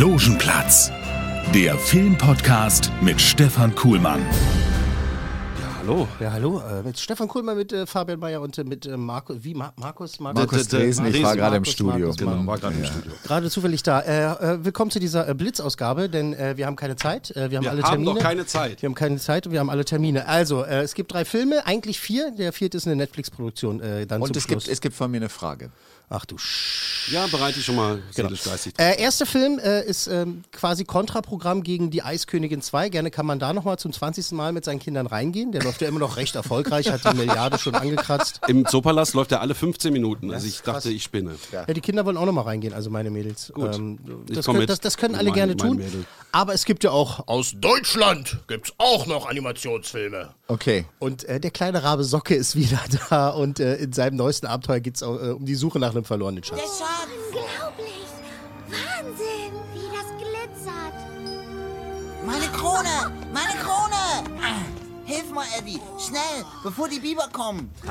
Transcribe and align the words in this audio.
Logenplatz, 0.00 0.90
der 1.54 1.76
Filmpodcast 1.76 2.90
mit 3.02 3.20
Stefan 3.20 3.74
Kuhlmann. 3.74 4.24
Hallo. 5.78 6.08
Ja, 6.18 6.32
hallo. 6.32 6.60
Äh, 6.60 6.82
mit 6.84 6.98
Stefan 6.98 7.28
Kuhlmann, 7.28 7.58
mit 7.58 7.70
äh, 7.74 7.84
Fabian 7.84 8.18
Mayer 8.18 8.40
und 8.40 8.56
äh, 8.56 8.64
mit 8.64 8.86
äh, 8.86 8.96
Marco, 8.96 9.34
wie 9.44 9.52
Ma 9.52 9.74
Markus? 9.76 10.18
Markus 10.18 10.68
Dresen, 10.68 11.04
ich 11.04 11.22
war 11.22 11.36
gerade 11.36 11.56
im 11.56 11.66
Studio. 11.66 11.98
Markus, 11.98 12.16
Genau, 12.16 12.30
Markus. 12.36 12.46
war 12.46 12.58
gerade 12.70 12.76
im 12.76 12.84
Studio. 12.86 13.12
Gerade 13.24 13.50
zufällig 13.50 13.82
da. 13.82 14.00
Äh, 14.00 14.54
äh, 14.54 14.64
willkommen 14.64 14.90
zu 14.90 15.00
dieser 15.00 15.28
äh, 15.28 15.34
Blitzausgabe, 15.34 16.08
denn 16.08 16.32
äh, 16.32 16.56
wir 16.56 16.64
haben 16.66 16.76
keine 16.76 16.96
Zeit. 16.96 17.30
Äh, 17.36 17.50
wir 17.50 17.58
haben 17.58 17.64
Wir 17.64 17.70
alle 17.70 17.82
haben 17.82 17.90
Termine. 17.90 18.14
doch 18.14 18.20
keine 18.22 18.46
Zeit. 18.46 18.80
Wir 18.80 18.88
haben 18.88 18.94
keine 18.94 19.18
Zeit 19.18 19.46
und 19.46 19.52
wir 19.52 19.60
haben 19.60 19.68
alle 19.68 19.84
Termine. 19.84 20.26
Also, 20.26 20.64
äh, 20.64 20.80
es 20.80 20.94
gibt 20.94 21.12
drei 21.12 21.26
Filme, 21.26 21.66
eigentlich 21.66 22.00
vier. 22.00 22.30
Der 22.30 22.54
vierte 22.54 22.78
ist 22.78 22.86
eine 22.86 22.96
Netflix-Produktion. 22.96 23.80
Äh, 23.82 24.06
dann 24.06 24.22
Und 24.22 24.28
zum 24.28 24.36
es 24.38 24.44
Schluss. 24.44 24.64
gibt, 24.64 24.72
es 24.72 24.80
gibt 24.80 24.96
von 24.96 25.10
mir 25.10 25.18
eine 25.18 25.28
Frage. 25.28 25.70
Ach 26.12 26.24
du 26.26 26.36
Sch 26.36 27.12
Ja, 27.12 27.28
bereite 27.28 27.60
ich 27.60 27.64
schon 27.64 27.76
mal 27.76 28.02
geistig. 28.16 28.74
Äh, 28.78 29.00
erster 29.00 29.26
Film 29.26 29.60
äh, 29.60 29.84
ist 29.84 30.08
ähm, 30.08 30.42
quasi 30.50 30.84
Kontraprogramm 30.84 31.62
gegen 31.62 31.90
die 31.90 32.02
Eiskönigin 32.02 32.62
2. 32.62 32.88
Gerne 32.88 33.12
kann 33.12 33.26
man 33.26 33.38
da 33.38 33.52
nochmal 33.52 33.78
zum 33.78 33.92
20. 33.92 34.32
Mal 34.32 34.52
mit 34.52 34.64
seinen 34.64 34.80
Kindern 34.80 35.06
reingehen. 35.06 35.52
Der 35.52 35.62
läuft 35.62 35.80
ja 35.82 35.88
immer 35.88 36.00
noch 36.00 36.16
recht 36.16 36.34
erfolgreich, 36.34 36.90
hat 36.90 37.04
die 37.04 37.16
Milliarde 37.16 37.58
schon 37.58 37.76
angekratzt. 37.76 38.40
Im 38.48 38.66
Zoopalast 38.66 39.14
läuft 39.14 39.30
er 39.30 39.40
alle 39.40 39.54
15 39.54 39.92
Minuten. 39.92 40.32
Also 40.32 40.48
ich 40.48 40.62
dachte, 40.62 40.90
ich 40.90 41.04
spinne. 41.04 41.36
Ja, 41.52 41.64
die 41.64 41.80
Kinder 41.80 42.04
wollen 42.04 42.16
auch 42.16 42.26
nochmal 42.26 42.44
reingehen, 42.44 42.74
also 42.74 42.90
meine 42.90 43.10
Mädels. 43.10 43.52
Gut. 43.54 43.76
Ähm, 43.76 43.98
das, 44.26 44.46
können, 44.46 44.66
das, 44.66 44.80
das 44.80 44.96
können 44.96 45.14
alle 45.14 45.30
Mein- 45.30 45.34
gerne 45.34 45.54
mein 45.54 45.68
tun. 45.68 45.76
Mädel. 45.76 46.04
Aber 46.32 46.54
es 46.54 46.64
gibt 46.64 46.82
ja 46.84 46.90
auch 46.90 47.28
aus 47.28 47.54
Deutschland 47.56 48.38
gibt's 48.48 48.72
auch 48.78 49.06
noch 49.06 49.28
Animationsfilme. 49.28 50.28
Okay. 50.48 50.86
Und 50.98 51.24
äh, 51.24 51.40
der 51.40 51.50
kleine 51.50 51.82
Rabe 51.82 52.02
Socke 52.04 52.34
ist 52.34 52.56
wieder 52.56 52.80
da 53.10 53.28
und 53.30 53.60
äh, 53.60 53.76
in 53.76 53.92
seinem 53.92 54.16
neuesten 54.16 54.46
Abenteuer 54.46 54.80
geht 54.80 54.96
es 54.96 55.02
äh, 55.02 55.06
um 55.06 55.44
die 55.44 55.54
Suche 55.54 55.78
nach 55.78 55.90
einem 55.90 55.99
verlorenen 56.04 56.42
Schatz. 56.42 56.60
Unglaublich! 56.60 58.06
Wahnsinn, 58.68 59.52
wie 59.74 59.88
das 59.94 60.08
glitzert! 60.18 60.94
Meine 62.24 62.48
Krone! 62.52 63.12
Meine 63.32 63.58
Krone! 63.62 63.79
Hilf 65.30 65.34
mal, 65.34 65.46
Eddie! 65.58 65.78
Schnell, 65.98 66.44
bevor 66.64 66.88
die 66.88 66.98
Biber 66.98 67.28
kommen! 67.32 67.70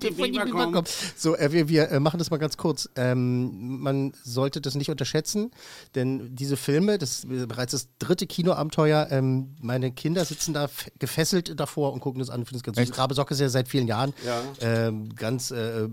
Bevor 0.00 0.26
die 0.26 0.38
Biber 0.38 0.72
kommen. 0.72 0.84
So, 1.14 1.36
äh, 1.36 1.52
wir, 1.52 1.68
wir 1.68 1.90
äh, 1.90 2.00
machen 2.00 2.18
das 2.18 2.30
mal 2.30 2.38
ganz 2.38 2.56
kurz. 2.56 2.88
Ähm, 2.96 3.80
man 3.80 4.12
sollte 4.22 4.60
das 4.60 4.74
nicht 4.76 4.90
unterschätzen, 4.90 5.50
denn 5.94 6.34
diese 6.34 6.56
Filme, 6.56 6.96
das 6.98 7.24
ist 7.24 7.48
bereits 7.48 7.72
das 7.72 7.88
dritte 7.98 8.26
Kinoabenteuer, 8.26 9.08
ähm, 9.10 9.56
meine 9.60 9.92
Kinder 9.92 10.24
sitzen 10.24 10.54
da 10.54 10.70
gefesselt 10.98 11.58
davor 11.60 11.92
und 11.92 12.00
gucken 12.00 12.20
das 12.20 12.30
an. 12.30 12.46
Finden 12.46 12.54
das 12.54 12.62
ganz 12.62 12.78
süß. 12.78 12.98
Rabe 12.98 13.14
Socke 13.14 13.34
ist 13.34 13.40
ja 13.40 13.48
seit 13.48 13.68
vielen 13.68 13.86
Jahren 13.86 14.14
ähm, 14.60 15.14
ganz 15.14 15.50
äh, 15.50 15.88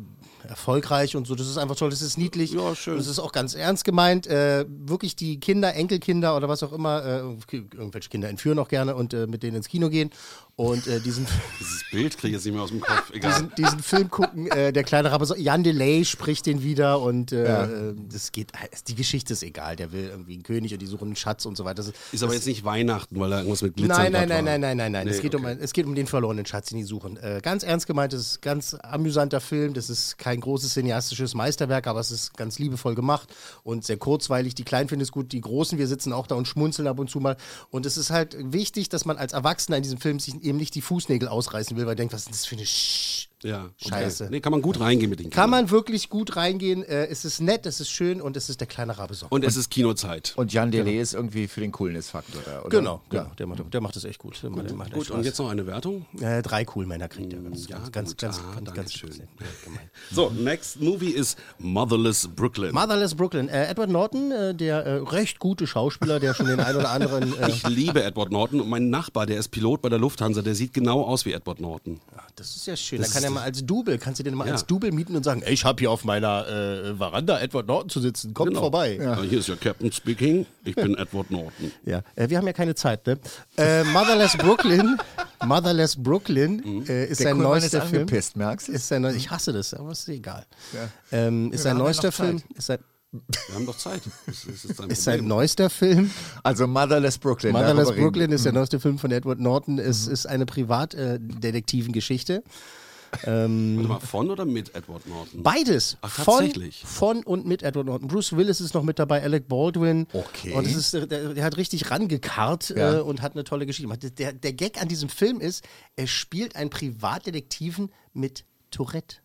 erfolgreich 0.47 1.15
und 1.15 1.27
so. 1.27 1.35
Das 1.35 1.47
ist 1.47 1.57
einfach 1.57 1.75
toll, 1.75 1.89
das 1.89 2.01
ist 2.01 2.17
niedlich. 2.17 2.53
Ja, 2.53 2.75
schön. 2.75 2.97
Es 2.97 3.07
ist 3.07 3.19
auch 3.19 3.31
ganz 3.31 3.55
ernst 3.55 3.83
gemeint. 3.83 4.27
Äh, 4.27 4.65
wirklich 4.67 5.15
die 5.15 5.39
Kinder, 5.39 5.73
Enkelkinder 5.73 6.35
oder 6.35 6.49
was 6.49 6.63
auch 6.63 6.73
immer, 6.73 7.03
äh, 7.03 7.19
irgendwelche 7.51 8.09
Kinder 8.09 8.29
entführen 8.29 8.59
auch 8.59 8.67
gerne 8.67 8.95
und 8.95 9.13
äh, 9.13 9.27
mit 9.27 9.43
denen 9.43 9.57
ins 9.57 9.67
Kino 9.67 9.89
gehen. 9.89 10.11
Und 10.55 10.85
äh, 10.85 10.99
diesen 10.99 11.25
Dieses 11.59 11.83
Bild 11.89 12.15
kriege 12.15 12.27
ich 12.27 12.33
jetzt 12.33 12.45
nicht 12.45 12.53
mehr 12.53 12.61
aus 12.61 12.69
dem 12.69 12.79
Kopf. 12.81 13.11
Egal. 13.11 13.31
diesen, 13.31 13.55
diesen 13.55 13.79
Film 13.79 14.11
gucken. 14.11 14.45
Äh, 14.51 14.71
der 14.71 14.83
kleine 14.83 15.11
Rabe, 15.11 15.25
so- 15.25 15.35
Jan 15.35 15.63
Delay 15.63 16.05
spricht 16.05 16.45
den 16.45 16.61
wieder 16.61 17.01
und 17.01 17.31
äh, 17.31 17.63
äh, 17.89 17.95
das 18.11 18.31
geht. 18.31 18.51
Die 18.87 18.93
Geschichte 18.93 19.33
ist 19.33 19.41
egal. 19.41 19.75
Der 19.77 19.91
will 19.91 20.09
irgendwie 20.09 20.33
einen 20.33 20.43
König 20.43 20.71
und 20.71 20.79
die 20.79 20.85
suchen 20.85 21.05
einen 21.07 21.15
Schatz 21.15 21.47
und 21.47 21.57
so 21.57 21.65
weiter. 21.65 21.81
Das, 21.81 21.91
Ist 22.11 22.21
aber 22.23 22.35
jetzt 22.35 22.45
nicht 22.45 22.63
Weihnachten, 22.63 23.19
weil 23.19 23.31
da 23.31 23.37
irgendwas 23.39 23.63
mit 23.63 23.75
Glitzer 23.77 23.97
Nein, 23.97 24.11
nein, 24.11 24.29
nein, 24.29 24.45
war. 24.45 24.51
nein, 24.51 24.61
nein, 24.61 24.77
nein, 24.77 24.91
nein. 24.91 25.05
Nee, 25.07 25.13
es, 25.13 25.21
geht 25.21 25.33
um 25.33 25.41
okay. 25.41 25.53
ein, 25.53 25.59
es 25.59 25.73
geht 25.73 25.87
um 25.87 25.95
den 25.95 26.05
verlorenen 26.05 26.45
Schatz, 26.45 26.69
den 26.69 26.77
die 26.77 26.83
suchen. 26.83 27.17
Äh, 27.17 27.39
ganz 27.41 27.63
ernst 27.63 27.87
gemeint, 27.87 28.13
es 28.13 28.21
ist 28.21 28.37
ein 28.37 28.41
ganz 28.41 28.75
amüsanter 28.75 29.41
Film. 29.41 29.73
Das 29.73 29.89
ist 29.89 30.19
kein 30.19 30.39
großes 30.39 30.73
cineastisches 30.73 31.33
Meisterwerk, 31.33 31.87
aber 31.87 31.99
es 31.99 32.11
ist 32.11 32.37
ganz 32.37 32.59
liebevoll 32.59 32.93
gemacht 32.93 33.27
und 33.63 33.85
sehr 33.85 33.97
kurzweilig. 33.97 34.53
Die 34.53 34.65
Kleinen 34.65 34.87
finden 34.87 35.01
es 35.01 35.11
gut, 35.11 35.31
die 35.31 35.41
Großen, 35.41 35.79
wir 35.79 35.87
sitzen 35.87 36.13
auch 36.13 36.27
da 36.27 36.35
und 36.35 36.47
schmunzeln 36.47 36.87
ab 36.87 36.99
und 36.99 37.09
zu 37.09 37.19
mal. 37.19 37.37
Und 37.71 37.87
es 37.87 37.97
ist 37.97 38.11
halt 38.11 38.37
wichtig, 38.39 38.89
dass 38.89 39.05
man 39.05 39.17
als 39.17 39.33
Erwachsener 39.33 39.77
in 39.77 39.83
diesem 39.83 39.97
Film 40.03 40.19
sich 40.19 40.35
eben 40.43 40.57
nicht 40.57 40.75
die 40.75 40.81
Fußnägel 40.81 41.27
ausreißen 41.27 41.75
will, 41.75 41.85
weil 41.85 41.91
man 41.91 41.97
denkt, 41.97 42.13
was 42.13 42.23
ist 42.23 42.31
das 42.31 42.45
für 42.45 42.55
eine 42.55 42.65
Sch 42.65 43.29
Ja, 43.43 43.65
okay. 43.65 43.89
Scheiße. 43.89 44.27
Nee, 44.31 44.39
kann 44.39 44.51
man 44.51 44.61
gut 44.61 44.79
reingehen 44.79 45.09
mit 45.09 45.19
den 45.19 45.29
Kann 45.29 45.45
Kindern. 45.45 45.61
man 45.65 45.71
wirklich 45.71 46.09
gut 46.09 46.35
reingehen. 46.35 46.83
Äh, 46.83 47.07
es 47.07 47.25
ist 47.25 47.39
nett, 47.41 47.65
es 47.65 47.79
ist 47.79 47.89
schön 47.89 48.21
und 48.21 48.37
es 48.37 48.49
ist 48.49 48.59
der 48.59 48.67
kleine 48.67 48.97
Rabe 48.97 49.13
Socke. 49.13 49.33
Und 49.33 49.43
es 49.43 49.55
ist 49.55 49.69
Kinozeit. 49.69 50.33
Und 50.35 50.53
Jan 50.53 50.71
Delay 50.71 50.99
ist 50.99 51.13
irgendwie 51.13 51.47
für 51.47 51.61
den 51.61 51.71
Coolness-Faktor 51.71 52.41
da, 52.45 52.61
oder? 52.61 52.69
Genau, 52.69 53.01
genau. 53.09 53.31
Der, 53.37 53.47
macht, 53.47 53.73
der 53.73 53.81
macht 53.81 53.95
das 53.95 54.05
echt 54.05 54.19
gut. 54.19 54.41
Der 54.41 54.49
der 54.49 54.73
macht 54.75 54.91
Gut, 54.93 55.11
und 55.11 55.23
jetzt 55.25 55.37
noch 55.39 55.49
eine 55.49 55.65
Wertung. 55.67 56.05
Äh, 56.19 56.41
drei 56.41 56.65
cool 56.75 56.85
Männer 56.85 57.07
kriegt 57.09 57.33
er. 57.33 57.39
Ganz, 57.39 57.67
Ja, 57.67 57.77
ganz, 57.77 57.91
ganz, 57.91 58.09
gut. 58.11 58.17
ganz, 58.19 58.39
Ah, 58.39 58.55
ganz, 58.61 58.73
ganz 58.73 58.93
schön. 58.93 59.11
So, 60.11 60.29
next 60.29 60.79
movie 60.81 61.09
ist 61.11 61.37
Motherless 61.59 62.27
Brooklyn. 62.35 62.73
Motherless 62.73 63.15
Brooklyn. 63.15 63.47
Äh, 63.49 63.67
Edward 63.67 63.89
Norton, 63.89 64.31
äh, 64.31 64.55
der 64.55 64.85
äh, 64.85 64.93
recht 64.97 65.39
gute 65.39 65.67
Schauspieler, 65.67 66.19
der 66.19 66.33
schon 66.33 66.47
den 66.47 66.59
einen 66.59 66.77
oder 66.77 66.89
anderen. 66.91 67.37
Äh, 67.37 67.49
ich 67.49 67.67
liebe 67.67 68.03
Edward 68.03 68.31
Norton 68.31 68.61
und 68.61 68.69
mein 68.69 68.89
Nachbar, 68.89 69.25
der 69.25 69.37
ist 69.39 69.49
Pilot 69.49 69.81
bei 69.81 69.89
der 69.89 69.99
Lufthansa, 69.99 70.41
der 70.41 70.55
sieht 70.55 70.73
genau 70.73 71.03
aus 71.03 71.25
wie 71.25 71.33
Edward 71.33 71.59
Norton. 71.59 71.99
das 72.35 72.55
ist 72.55 72.67
ja 72.67 72.75
schön. 72.75 72.99
Das 72.99 73.09
da 73.09 73.15
kann 73.15 73.23
er 73.23 73.31
mal 73.33 73.43
als 73.43 73.65
Double, 73.65 73.97
kannst 73.97 74.19
du 74.19 74.23
den 74.23 74.35
mal 74.35 74.45
Ja. 74.47 74.53
als 74.53 74.65
Double 74.65 74.91
mieten 74.91 75.15
und 75.15 75.23
sagen: 75.23 75.41
ey, 75.41 75.53
Ich 75.53 75.65
habe 75.65 75.79
hier 75.79 75.91
auf 75.91 76.03
meiner 76.05 76.47
äh, 76.47 76.95
Veranda 76.95 77.39
Edward 77.39 77.67
Norton 77.67 77.89
zu 77.89 77.99
sitzen, 77.99 78.33
kommt 78.33 78.49
Genau. 78.49 78.61
vorbei. 78.61 78.97
Ja. 79.01 79.21
Hier 79.21 79.39
ist 79.39 79.47
ja 79.49 79.55
Captain 79.55 79.91
speaking. 79.91 80.45
Ich 80.63 80.75
bin 80.75 80.95
Edward 80.97 81.29
Norton. 81.31 81.71
Ja, 81.85 82.01
äh, 82.15 82.29
wir 82.29 82.37
haben 82.37 82.47
ja 82.47 82.53
keine 82.53 82.75
Zeit, 82.75 83.05
ne? 83.07 83.17
Äh, 83.57 83.83
Motherless 83.85 84.37
Brooklyn, 84.37 84.97
Motherless 85.45 85.95
Brooklyn 85.95 86.85
äh, 86.87 87.05
ist 87.05 87.19
Der 87.19 87.27
sein 87.27 87.35
Kuhlmann 87.35 87.51
neuester 87.51 87.79
ist 87.83 87.89
Film. 87.89 88.01
angepisst, 88.03 88.35
merkst 88.37 88.67
du? 88.67 88.71
Ist 88.73 88.87
sein 88.87 89.01
neu 89.01 89.13
ich 89.13 89.29
hasse 89.31 89.51
das, 89.53 89.73
aber 89.73 89.91
ist 89.91 90.07
egal. 90.09 90.45
Ja. 90.73 90.89
Ähm, 91.11 91.51
ist 91.51 91.63
sein 91.63 91.77
neuester. 91.77 92.11
Film. 92.11 92.41
Ist 92.55 92.67
sein, 92.67 92.79
Wir 93.11 93.55
haben 93.55 93.65
doch 93.65 93.77
Zeit. 93.77 94.01
Das, 94.25 94.45
ist, 94.45 94.81
ein 94.81 94.89
ist 94.89 95.03
sein 95.03 95.27
neuester 95.27 95.69
Film. 95.69 96.09
Also 96.41 96.65
Motherless 96.65 97.17
Brooklyn. 97.19 97.51
Motherless 97.53 97.91
Brooklyn 97.91 98.31
ist 98.31 98.45
der 98.45 98.51
Mhm. 98.53 98.57
neueste 98.59 98.79
Film 98.79 98.97
von 98.97 99.11
Edward 99.11 99.39
Norton. 99.39 99.77
Es 99.79 100.07
ist 100.07 100.25
eine 100.25 100.45
Privatdetektivengeschichte. 100.45 102.43
Warte 103.21 103.87
mal, 103.87 103.99
von 103.99 104.29
oder 104.31 104.45
mit 104.45 104.73
Edward 104.75 105.05
Norton? 105.07 105.43
Beides. 105.43 105.97
Ach, 106.01 106.09
von, 106.11 106.39
tatsächlich? 106.39 106.83
von 106.85 107.23
und 107.23 107.45
mit 107.45 107.63
Edward 107.63 107.85
Norton. 107.85 108.07
Bruce 108.07 108.35
Willis 108.35 108.59
ist 108.61 108.73
noch 108.73 108.83
mit 108.83 108.99
dabei, 108.99 109.21
Alec 109.23 109.47
Baldwin. 109.47 110.07
Okay. 110.13 110.53
Und 110.53 110.65
es 110.65 110.75
ist, 110.75 110.93
äh, 110.93 111.07
der, 111.07 111.33
der 111.33 111.43
hat 111.43 111.57
richtig 111.57 111.89
rangekarrt 111.91 112.69
Ja. 112.75 112.97
äh, 112.97 113.01
und 113.01 113.21
hat 113.21 113.33
eine 113.33 113.43
tolle 113.43 113.65
Geschichte 113.65 113.83
gemacht. 113.87 114.19
Der, 114.19 114.33
der 114.33 114.53
Gag 114.53 114.81
an 114.81 114.87
diesem 114.87 115.09
Film 115.09 115.39
ist, 115.39 115.63
er 115.95 116.07
spielt 116.07 116.55
einen 116.55 116.69
Privatdetektiven 116.69 117.91
mit 118.13 118.45
Tourette. 118.71 119.17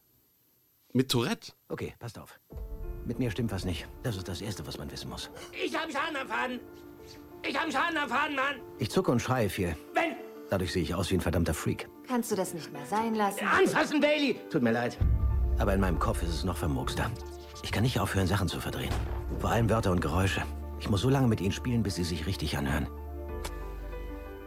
Mit 0.92 1.10
Tourette? 1.10 1.52
Okay, 1.68 1.94
passt 1.98 2.18
auf. 2.18 2.38
Mit 3.04 3.18
mir 3.18 3.30
stimmt 3.30 3.52
was 3.52 3.64
nicht. 3.64 3.86
Das 4.02 4.16
ist 4.16 4.28
das 4.28 4.40
Erste, 4.40 4.66
was 4.66 4.76
man 4.78 4.90
wissen 4.90 5.08
muss. 5.08 5.30
Ich 5.64 5.74
hab 5.74 5.90
Schaden 5.90 6.16
am 6.20 6.28
Faden. 6.28 6.60
Ich 7.48 7.56
hab 7.58 7.70
Schaden 7.72 7.96
am 7.96 8.08
Faden, 8.08 8.36
Mann. 8.36 8.56
Ich 8.78 8.90
zucke 8.90 9.10
und 9.10 9.20
schreie 9.20 9.48
viel. 9.48 9.76
Wenn. 9.94 10.16
Dadurch 10.50 10.72
sehe 10.72 10.82
ich 10.82 10.94
aus 10.94 11.10
wie 11.10 11.14
ein 11.14 11.20
verdammter 11.20 11.54
Freak. 11.54 11.88
Kannst 12.08 12.30
du 12.32 12.36
das 12.36 12.54
nicht 12.54 12.72
mehr 12.72 12.84
sein 12.86 13.14
lassen? 13.14 13.46
Anfassen, 13.46 14.00
Bailey. 14.00 14.36
Tut 14.50 14.62
mir 14.62 14.72
leid. 14.72 14.96
Aber 15.58 15.74
in 15.74 15.80
meinem 15.80 15.98
Kopf 15.98 16.22
ist 16.22 16.30
es 16.30 16.44
noch 16.44 16.56
vermurkster. 16.56 17.10
Ich 17.62 17.72
kann 17.72 17.82
nicht 17.82 17.98
aufhören, 18.00 18.26
Sachen 18.26 18.48
zu 18.48 18.60
verdrehen. 18.60 18.92
Vor 19.40 19.50
allem 19.50 19.68
Wörter 19.68 19.90
und 19.92 20.00
Geräusche. 20.00 20.42
Ich 20.80 20.88
muss 20.88 21.00
so 21.00 21.10
lange 21.10 21.26
mit 21.26 21.40
ihnen 21.40 21.52
spielen, 21.52 21.82
bis 21.82 21.96
sie 21.96 22.04
sich 22.04 22.26
richtig 22.26 22.56
anhören. 22.56 22.86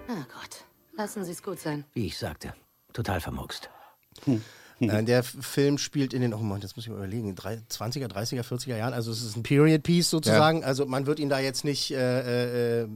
Oh 0.09 0.13
Gott. 0.33 0.65
Lassen 0.97 1.23
Sie 1.23 1.31
es 1.31 1.43
gut 1.43 1.59
sein. 1.59 1.85
Wie 1.93 2.07
ich 2.07 2.17
sagte. 2.17 2.53
Total 2.93 3.19
vermurkst. 3.21 3.69
Äh, 4.79 5.03
der 5.03 5.23
Film 5.23 5.77
spielt 5.77 6.13
in 6.13 6.21
den, 6.21 6.33
oh 6.33 6.37
Mann, 6.39 6.59
das 6.61 6.75
muss 6.75 6.85
ich 6.85 6.89
mal 6.91 6.97
überlegen, 6.97 7.35
drei- 7.35 7.61
20er, 7.69 8.07
30er, 8.07 8.43
40er 8.43 8.75
Jahren. 8.77 8.93
Also 8.93 9.11
es 9.11 9.21
ist 9.21 9.35
ein 9.37 9.43
Period 9.43 9.83
Piece 9.83 10.09
sozusagen. 10.09 10.63
Also 10.63 10.85
man 10.85 11.05
wird 11.05 11.19
ihn 11.19 11.29
da 11.29 11.39
jetzt 11.39 11.63
nicht 11.63 11.91
äh, 11.91 12.81
äh, 12.83 12.87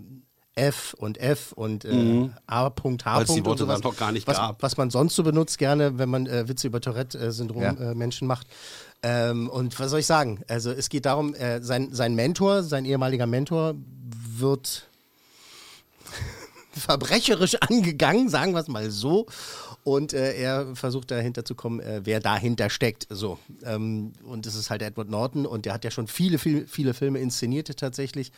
F 0.56 0.94
und 0.98 1.18
F 1.20 1.52
und 1.52 1.84
äh, 1.84 2.30
A. 2.48 2.70
Punkt, 2.70 3.06
H. 3.06 3.18
Weil's 3.18 3.34
die 3.34 3.46
Worte 3.46 3.64
und 3.64 3.70
sowas, 3.70 3.82
dann 3.82 3.92
noch 3.92 3.98
gar 3.98 4.12
nicht 4.14 4.26
was, 4.26 4.38
gab. 4.38 4.64
Was 4.64 4.78
man 4.78 4.90
sonst 4.90 5.16
so 5.16 5.24
benutzt 5.24 5.58
gerne, 5.58 5.98
wenn 5.98 6.10
man 6.10 6.28
äh, 6.28 6.48
Witze 6.48 6.68
über 6.68 6.80
Tourette-Syndrom 6.80 7.62
Ja. 7.62 7.72
äh, 7.74 7.94
Menschen 7.96 8.26
macht. 8.28 8.48
Ähm, 9.04 9.50
und 9.50 9.78
was 9.80 9.92
soll 9.92 10.00
ich 10.00 10.06
sagen? 10.06 10.42
Also 10.48 10.72
es 10.72 10.88
geht 10.90 11.06
darum, 11.06 11.34
äh, 11.36 11.62
sein, 11.62 11.90
sein 11.94 12.16
Mentor, 12.16 12.64
sein 12.64 12.86
ehemaliger 12.86 13.28
Mentor 13.28 13.76
wird 14.38 14.88
verbrecherisch 16.72 17.56
angegangen, 17.56 18.30
sagen 18.30 18.54
wir 18.54 18.62
es 18.62 18.68
mal 18.68 18.90
so. 18.92 19.26
Und 19.84 20.14
äh, 20.14 20.34
er 20.36 20.76
versucht 20.76 21.12
dahinter 21.12 21.46
zu 21.46 21.54
kommen, 21.54 21.80
äh, 21.80 22.02
wer 22.06 22.20
dahinter 22.20 22.70
steckt. 22.72 23.06
So. 23.10 23.38
Ähm, 23.64 24.14
und 24.24 24.48
es 24.48 24.56
ist 24.56 24.70
halt 24.72 24.82
Edward 24.82 25.10
Norton 25.10 25.46
und 25.46 25.66
der 25.66 25.74
hat 25.74 25.84
ja 25.84 25.92
schon 25.92 26.08
viele, 26.08 26.40
viele, 26.40 26.66
viele 26.66 26.94
Filme 26.94 27.20
inszeniert 27.20 27.76
tatsächlich. 27.78 28.32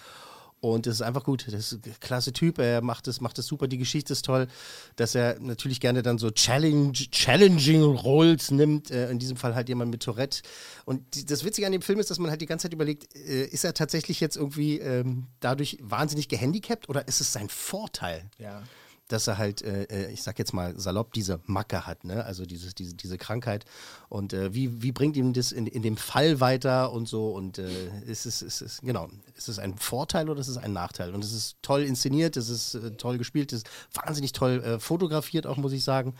Und 0.59 0.87
das 0.87 0.95
ist 0.95 1.01
einfach 1.01 1.23
gut. 1.23 1.45
Das 1.47 1.53
ist 1.53 1.85
ein 1.85 1.95
klasse 1.99 2.33
Typ. 2.33 2.57
Er 2.57 2.81
macht 2.81 3.07
es 3.07 3.21
macht 3.21 3.37
es 3.37 3.45
super. 3.45 3.67
Die 3.67 3.77
Geschichte 3.77 4.13
ist 4.13 4.25
toll, 4.25 4.47
dass 4.95 5.13
er 5.13 5.39
natürlich 5.39 5.79
gerne 5.79 6.01
dann 6.01 6.17
so 6.17 6.31
challenge, 6.31 6.93
challenging 6.93 7.83
Roles 7.83 8.49
nimmt. 8.49 8.89
Äh, 8.89 9.11
in 9.11 9.19
diesem 9.19 9.37
Fall 9.37 9.53
halt 9.53 9.69
jemand 9.69 9.91
mit 9.91 10.01
Tourette. 10.01 10.41
Und 10.85 11.29
das 11.29 11.43
Witzige 11.43 11.67
an 11.67 11.73
dem 11.73 11.81
Film 11.81 11.99
ist, 11.99 12.09
dass 12.09 12.17
man 12.17 12.31
halt 12.31 12.41
die 12.41 12.47
ganze 12.47 12.63
Zeit 12.63 12.73
überlegt, 12.73 13.15
äh, 13.15 13.45
ist 13.45 13.65
er 13.65 13.73
tatsächlich 13.73 14.19
jetzt 14.19 14.35
irgendwie 14.35 14.79
ähm, 14.79 15.27
dadurch 15.39 15.77
wahnsinnig 15.81 16.27
gehandicapt 16.27 16.89
oder 16.89 17.07
ist 17.07 17.21
es 17.21 17.31
sein 17.31 17.49
Vorteil? 17.49 18.23
Ja. 18.39 18.63
Dass 19.07 19.27
er 19.27 19.37
halt, 19.37 19.61
äh, 19.61 19.83
äh, 19.83 20.11
ich 20.11 20.23
sag 20.23 20.37
jetzt 20.39 20.53
mal 20.53 20.77
salopp, 20.79 21.13
diese 21.13 21.39
Macke 21.45 21.85
hat, 21.87 22.03
ne? 22.03 22.25
also 22.25 22.45
dieses, 22.45 22.75
diese, 22.75 22.93
diese 22.93 23.17
Krankheit. 23.17 23.65
Und 24.09 24.33
äh, 24.33 24.53
wie, 24.53 24.81
wie 24.81 24.91
bringt 24.91 25.15
ihm 25.17 25.33
das 25.33 25.51
in, 25.51 25.67
in 25.67 25.81
dem 25.81 25.97
Fall 25.97 26.39
weiter 26.39 26.91
und 26.91 27.07
so? 27.07 27.29
Und 27.29 27.57
äh, 27.57 27.67
ist 28.05 28.25
es, 28.25 28.41
ist 28.41 28.61
es, 28.61 28.81
genau, 28.81 29.07
ist 29.35 29.47
es 29.49 29.59
ein 29.59 29.77
Vorteil 29.77 30.29
oder 30.29 30.39
ist 30.41 30.47
es 30.47 30.57
ein 30.57 30.73
Nachteil? 30.73 31.13
Und 31.13 31.23
es 31.23 31.33
ist 31.33 31.57
toll 31.61 31.83
inszeniert, 31.83 32.37
es 32.37 32.49
ist 32.49 32.75
äh, 32.75 32.91
toll 32.91 33.17
gespielt, 33.17 33.53
es 33.53 33.59
ist 33.63 33.69
wahnsinnig 33.93 34.31
toll 34.33 34.61
äh, 34.63 34.79
fotografiert, 34.79 35.47
auch 35.47 35.57
muss 35.57 35.71
ich 35.71 35.83
sagen. 35.83 36.13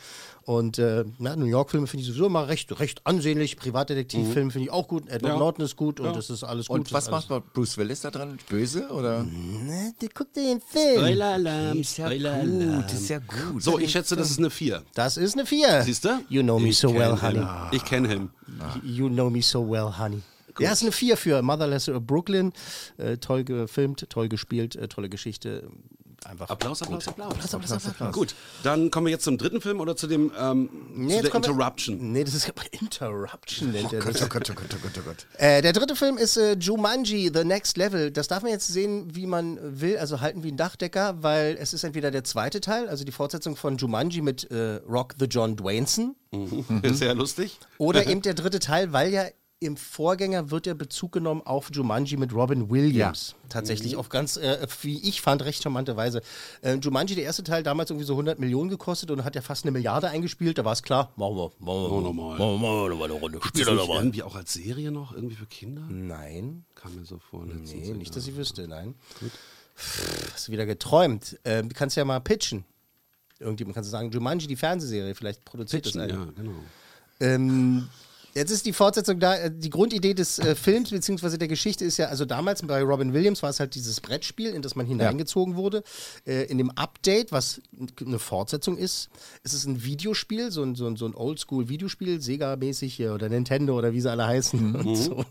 Und 0.44 0.80
äh, 0.80 1.04
na, 1.20 1.36
New 1.36 1.46
York-Filme 1.46 1.88
finde 1.88 2.02
ich 2.04 2.08
sowieso 2.08 2.28
immer 2.28 2.48
recht, 2.48 2.80
recht 2.80 3.06
ansehnlich. 3.06 3.58
Privatdetektivfilme 3.58 4.52
finde 4.52 4.66
ich 4.66 4.72
auch 4.72 4.88
gut. 4.88 5.08
Edward 5.10 5.34
Ja. 5.34 5.40
Norton 5.40 5.66
ist 5.66 5.76
gut 5.76 6.00
und 6.00 6.06
Ja. 6.08 6.14
das 6.14 6.30
ist 6.30 6.44
alles 6.44 6.68
gut. 6.68 6.80
Und 6.80 6.94
was 6.94 7.12
macht 7.12 7.28
Bruce 7.54 7.78
Willis 7.78 8.02
da 8.02 8.12
dran? 8.12 8.38
Böse 8.50 8.88
oder? 8.90 9.24
Ne, 9.24 9.94
der 10.02 10.10
guckt 10.10 10.36
dir 10.36 10.44
den 10.44 10.62
Film. 10.62 11.00
Spoiler-Alarm, 11.00 11.84
Spoiler-Alarm. 11.84 12.77
Gut, 12.82 12.94
ist 12.94 13.10
ja 13.10 13.20
gut. 13.20 13.62
So, 13.64 13.80
ich 13.80 13.92
schätze, 13.92 14.16
das 14.16 14.32
ist 14.32 14.40
eine 14.40 14.50
4. 14.50 14.84
Das 14.94 15.18
ist 15.18 15.34
eine 15.36 15.46
4. 15.46 15.84
Siehst 15.84 16.06
du? 16.06 16.22
You 16.30 16.42
know 16.44 16.60
me 16.60 16.70
Ich 16.70 16.78
so 16.78 16.94
well, 16.94 17.12
him. 17.18 17.22
honey. 17.22 17.46
Ich 17.72 17.84
kenne 17.84 18.14
ihn. 18.14 18.30
You 18.84 19.10
know 19.10 19.30
me 19.30 19.42
so 19.42 19.70
well, 19.70 19.98
honey. 19.98 20.22
Ja, 20.60 20.72
ist 20.72 20.82
eine 20.82 20.92
4 20.92 21.18
für 21.18 21.42
Motherless 21.42 21.92
Brooklyn. 22.02 22.52
Äh, 22.98 23.18
toll 23.18 23.44
gefilmt, 23.44 24.08
toll 24.10 24.28
gespielt, 24.28 24.76
äh, 24.76 24.88
tolle 24.88 25.10
Geschichte. 25.10 25.70
Einfach. 26.26 26.50
Applaus, 26.50 26.80
gut. 26.80 26.88
Applaus, 26.88 27.08
Applaus. 27.08 27.32
Applaus, 27.34 27.54
Applaus, 27.54 27.72
Applaus, 27.72 27.88
Applaus. 27.88 28.14
Gut, 28.14 28.36
dann 28.64 28.90
kommen 28.92 29.06
wir 29.06 29.12
jetzt 29.12 29.24
zum 29.24 29.38
dritten 29.38 29.62
Film 29.62 29.80
oder 29.80 29.96
zu 29.96 30.08
dem 30.08 30.32
ähm, 30.38 30.70
Nee, 30.94 31.18
zu 31.18 31.22
der 31.24 31.32
kommen 31.32 31.44
wir- 31.46 31.52
Interruption. 31.52 32.12
Nee, 32.12 32.24
das 32.24 32.34
ist 32.34 32.52
Interruption 32.82 33.72
nennt 33.72 33.94
er 33.94 34.02
das. 34.02 34.22
Oh 34.24 34.28
Gott, 34.28 34.50
oh 34.50 34.54
Gott, 34.54 34.70
oh 34.74 34.78
Gott, 34.82 34.92
oh 34.98 35.02
Gott. 35.06 35.28
Äh, 35.38 35.62
der 35.62 35.74
dritte 35.74 35.96
Film 35.96 36.18
ist 36.18 36.38
äh, 36.38 36.54
Jumanji, 36.54 37.32
The 37.34 37.44
Next 37.44 37.78
Level. 37.78 38.12
Das 38.12 38.28
darf 38.28 38.42
man 38.44 38.52
jetzt 38.52 38.68
sehen, 38.68 39.16
wie 39.16 39.28
man 39.28 39.60
will, 39.80 39.98
also 39.98 40.20
halten 40.20 40.44
wie 40.44 40.52
ein 40.52 40.58
Dachdecker, 40.58 41.22
weil 41.22 41.56
es 41.60 41.74
ist 41.74 41.84
entweder 41.84 42.12
der 42.12 42.24
zweite 42.24 42.62
Teil, 42.62 42.90
also 42.90 43.04
die 43.06 43.12
Fortsetzung 43.12 43.56
von 43.56 43.78
Jumanji 43.78 44.22
mit 44.22 44.50
äh, 44.52 44.76
Rock 44.90 45.16
the 45.20 45.26
John 45.26 45.56
Dwayneson, 45.56 46.16
Sehr 46.84 47.14
lustig. 47.16 47.60
oder 47.78 48.06
eben 48.08 48.22
der 48.22 48.34
dritte 48.34 48.60
Teil, 48.60 48.92
weil 48.92 49.14
ja 49.14 49.26
im 49.60 49.76
Vorgänger 49.76 50.52
wird 50.52 50.68
der 50.68 50.76
Bezug 50.76 51.14
genommen 51.14 51.42
auf 51.44 51.70
Jumanji 51.74 52.16
mit 52.18 52.32
Robin 52.32 52.70
Williams. 52.70 53.34
Tatsächlich 53.50 53.96
auf 53.96 54.10
ganz, 54.10 54.38
äh, 54.38 54.68
wie 54.82 55.00
ich 55.10 55.22
fand, 55.22 55.44
recht 55.44 55.64
charmante 55.64 55.96
Weise. 55.98 56.22
Äh, 56.62 56.76
Jumanji, 56.76 57.16
der 57.16 57.24
erste 57.24 57.44
Teil, 57.44 57.64
damals 57.64 57.90
irgendwie 57.90 58.06
so 58.06 58.14
100 58.14 58.38
Millionen 58.38 58.70
gekostet 58.70 59.10
und 59.10 59.24
hat 59.24 59.34
ja 59.36 59.42
fast 59.42 59.66
eine 59.66 59.72
Milliarde 59.72 60.10
eingespielt. 60.10 60.60
Da 60.60 60.66
war 60.66 60.74
es 60.74 60.84
klar, 60.84 61.12
machen 61.16 61.36
wir, 61.36 61.52
machen 61.58 61.58
wir, 61.60 61.90
Machen 61.90 61.92
wir 61.92 62.02
nochmal. 62.02 62.38
machen 62.38 62.62
wir 62.62 62.90
nochmal 62.90 63.10
eine 63.10 63.20
Runde. 63.20 63.40
Spiel 63.44 63.66
nicht 63.66 63.74
nochmal. 63.74 63.98
irgendwie 63.98 64.22
auch 64.24 64.36
als 64.36 64.54
Serie 64.54 64.92
noch? 64.92 65.14
Irgendwie 65.14 65.36
für 65.36 65.48
Kinder? 65.48 65.82
Nein, 65.90 66.66
Kam 66.76 66.96
mir 66.96 67.06
so 67.06 67.18
vor. 67.18 67.44
nee, 67.46 67.94
nicht, 67.94 68.16
dass 68.16 68.28
ich 68.28 68.36
wüsste, 68.36 68.68
nein. 68.68 68.94
Pff, 69.76 70.34
Hast 70.34 70.48
du 70.48 70.52
wieder 70.52 70.66
geträumt. 70.68 71.40
Du 71.44 71.70
kannst 71.74 71.96
ja 71.98 72.06
mal 72.06 72.20
pitchen. 72.20 72.64
Irgendjemand 73.40 73.76
kannst 73.76 73.88
du 73.88 73.92
sagen, 73.92 74.12
Jumanji, 74.12 74.48
die 74.48 74.56
Fernsehserie, 74.56 75.14
vielleicht 75.16 75.46
produziert 75.46 75.86
das 75.88 75.96
einer. 75.96 76.14
Ja, 76.14 76.26
genau. 76.36 76.52
Ähm, 77.20 77.88
jetzt 78.38 78.52
ist 78.52 78.66
die 78.66 78.74
Fortsetzung 78.74 79.20
da. 79.20 79.36
äh, 79.36 79.52
Die 79.54 79.70
Grundidee 79.70 80.14
des 80.14 80.40
äh, 80.40 80.56
Films 80.56 80.92
bzw. 80.92 81.38
der 81.38 81.48
Geschichte 81.48 81.84
ist 81.84 81.98
ja, 81.98 82.08
also 82.08 82.26
damals 82.26 82.62
bei 82.62 82.82
Robin 82.82 83.14
Williams 83.14 83.44
war 83.44 83.50
es 83.50 83.60
halt 83.60 83.76
dieses 83.76 84.00
Brettspiel, 84.00 84.52
in 84.52 84.62
das 84.62 84.76
man 84.76 84.86
hineingezogen 84.86 85.56
wurde. 85.56 85.84
Äh, 86.26 86.44
in 86.46 86.58
dem 86.58 86.72
Update, 86.72 87.32
was 87.32 87.62
eine 88.06 88.20
Fortsetzung 88.20 88.78
ist, 88.78 89.10
ist 89.44 89.54
es 89.54 89.66
ein 89.66 89.84
Videospiel, 89.84 90.52
so 90.52 90.64
ein, 90.64 90.76
so 90.76 90.88
ein, 90.88 90.96
so 90.96 91.06
ein 91.06 91.16
Oldschool-Videospiel, 91.16 92.20
Sega-mäßig 92.22 92.94
hier 92.94 93.14
oder 93.14 93.30
Nintendo 93.30 93.78
oder 93.78 93.92
wie 93.94 94.02
sie 94.02 94.10
alle 94.12 94.26
heißen. 94.28 94.76
Und, 94.76 94.96
so. 94.96 95.26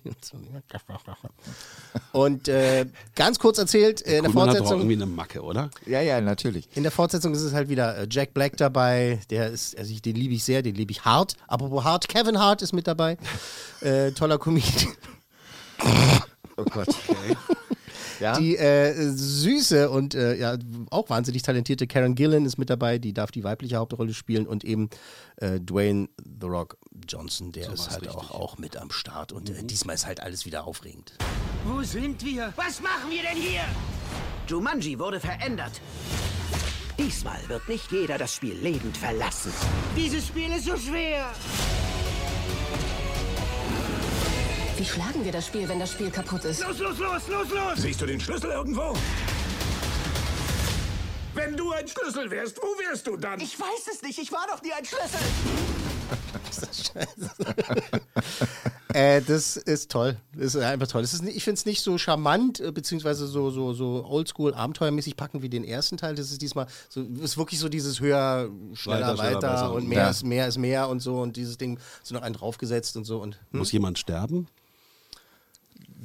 und 2.12 2.48
äh, 2.48 2.86
ganz 3.14 3.38
kurz 3.38 3.58
erzählt, 3.58 4.04
äh, 4.04 4.18
in 4.18 4.24
der 4.24 4.32
Kuhlmann 4.32 4.50
hat 4.50 4.56
doch 4.56 4.64
auch 4.64 4.68
Fortsetzung. 4.70 4.80
irgendwie 4.80 5.02
eine 5.02 5.06
Macke, 5.06 5.42
oder? 5.42 5.70
Ja, 5.86 6.00
ja, 6.00 6.20
natürlich. 6.20 6.68
In 6.74 6.82
der 6.82 6.92
Fortsetzung 6.92 7.32
ist 7.34 7.42
es 7.42 7.52
halt 7.52 7.68
wieder 7.68 7.96
äh, 7.98 8.06
Jack 8.10 8.34
Black 8.34 8.56
dabei. 8.56 9.20
Der 9.30 9.50
ist, 9.50 9.78
also 9.78 9.92
ich, 9.92 10.02
den 10.02 10.16
liebe 10.16 10.34
ich 10.34 10.44
sehr, 10.44 10.62
den 10.62 10.74
liebe 10.74 10.90
ich 10.92 11.04
hart. 11.04 11.36
Apropos 11.46 11.84
hart, 11.84 12.08
Kevin 12.08 12.38
Hart 12.38 12.62
ist 12.62 12.72
mit 12.72 12.86
dabei. 12.86 12.95
Äh, 13.80 14.12
toller 14.12 14.38
Comedian. 14.38 14.94
Oh 16.56 16.64
Gott. 16.64 16.88
Okay. 16.88 17.36
Ja? 18.20 18.38
Die 18.38 18.56
äh, 18.56 19.10
süße 19.10 19.90
und 19.90 20.14
äh, 20.14 20.36
ja, 20.36 20.56
auch 20.90 21.10
wahnsinnig 21.10 21.42
talentierte 21.42 21.86
Karen 21.86 22.14
Gillan 22.14 22.46
ist 22.46 22.56
mit 22.58 22.70
dabei. 22.70 22.98
Die 22.98 23.12
darf 23.12 23.30
die 23.30 23.44
weibliche 23.44 23.76
Hauptrolle 23.76 24.14
spielen. 24.14 24.46
Und 24.46 24.64
eben 24.64 24.88
äh, 25.36 25.60
Dwayne 25.60 26.08
The 26.40 26.46
Rock 26.46 26.78
Johnson, 27.08 27.52
der 27.52 27.72
ist 27.72 27.90
halt 27.90 28.08
auch, 28.08 28.30
auch 28.30 28.58
mit 28.58 28.76
am 28.76 28.90
Start. 28.90 29.32
Und 29.32 29.50
äh, 29.50 29.62
diesmal 29.64 29.96
ist 29.96 30.06
halt 30.06 30.20
alles 30.20 30.46
wieder 30.46 30.66
aufregend. 30.66 31.12
Wo 31.64 31.82
sind 31.82 32.24
wir? 32.24 32.52
Was 32.56 32.80
machen 32.80 33.10
wir 33.10 33.22
denn 33.22 33.40
hier? 33.40 33.62
Jumanji 34.48 34.98
wurde 34.98 35.20
verändert. 35.20 35.80
Diesmal 36.98 37.40
wird 37.48 37.68
nicht 37.68 37.92
jeder 37.92 38.16
das 38.16 38.34
Spiel 38.34 38.54
lebend 38.54 38.96
verlassen. 38.96 39.52
Dieses 39.96 40.26
Spiel 40.26 40.50
ist 40.52 40.64
so 40.64 40.76
schwer. 40.76 41.30
Schlagen 44.86 45.24
wir 45.24 45.32
das 45.32 45.46
Spiel, 45.46 45.68
wenn 45.68 45.78
das 45.80 45.92
Spiel 45.92 46.10
kaputt 46.10 46.44
ist? 46.44 46.62
Los, 46.66 46.78
los, 46.78 46.98
los, 46.98 47.28
los, 47.28 47.48
los! 47.50 47.78
Siehst 47.78 48.00
du 48.00 48.06
den 48.06 48.20
Schlüssel 48.20 48.50
irgendwo? 48.50 48.94
Wenn 51.34 51.56
du 51.56 51.70
ein 51.72 51.86
Schlüssel 51.86 52.30
wärst, 52.30 52.56
wo 52.58 52.66
wärst 52.82 53.06
du 53.06 53.16
dann? 53.16 53.40
Ich 53.40 53.58
weiß 53.60 53.88
es 53.94 54.02
nicht, 54.02 54.18
ich 54.18 54.32
war 54.32 54.46
doch 54.50 54.62
nie 54.62 54.72
ein 54.72 54.84
Schlüssel. 54.84 55.20
Äh, 58.94 59.20
das 59.20 59.58
ist 59.58 59.90
toll. 59.90 60.16
Das 60.34 60.54
ist 60.54 60.62
einfach 60.62 60.86
toll. 60.86 61.02
Das 61.02 61.12
ist, 61.12 61.22
ich 61.22 61.44
finde 61.44 61.58
es 61.58 61.66
nicht 61.66 61.82
so 61.82 61.98
charmant, 61.98 62.60
äh, 62.60 62.72
beziehungsweise 62.72 63.26
so, 63.26 63.50
so, 63.50 63.74
so 63.74 64.06
oldschool, 64.06 64.54
abenteuermäßig 64.54 65.16
packen 65.16 65.42
wie 65.42 65.50
den 65.50 65.64
ersten 65.64 65.98
Teil. 65.98 66.14
Das 66.14 66.30
ist 66.32 66.40
diesmal 66.40 66.66
so, 66.88 67.02
ist 67.02 67.36
wirklich 67.36 67.60
so 67.60 67.68
dieses 67.68 68.00
höher, 68.00 68.48
schneller, 68.72 69.18
Weiter, 69.18 69.18
weiter, 69.18 69.50
besser. 69.50 69.72
und 69.74 69.86
mehr 69.86 69.98
Ja. 69.98 70.08
ist 70.10 70.24
mehr 70.24 70.48
ist 70.48 70.56
mehr 70.56 70.88
und 70.88 71.00
so 71.00 71.20
und 71.20 71.36
dieses 71.36 71.58
Ding 71.58 71.78
ist 72.02 72.12
noch 72.12 72.22
einen 72.22 72.36
draufgesetzt 72.36 72.96
und 72.96 73.04
so 73.04 73.20
und 73.20 73.34
hm? 73.50 73.58
Muss 73.58 73.70
jemand 73.70 73.98
sterben? 73.98 74.48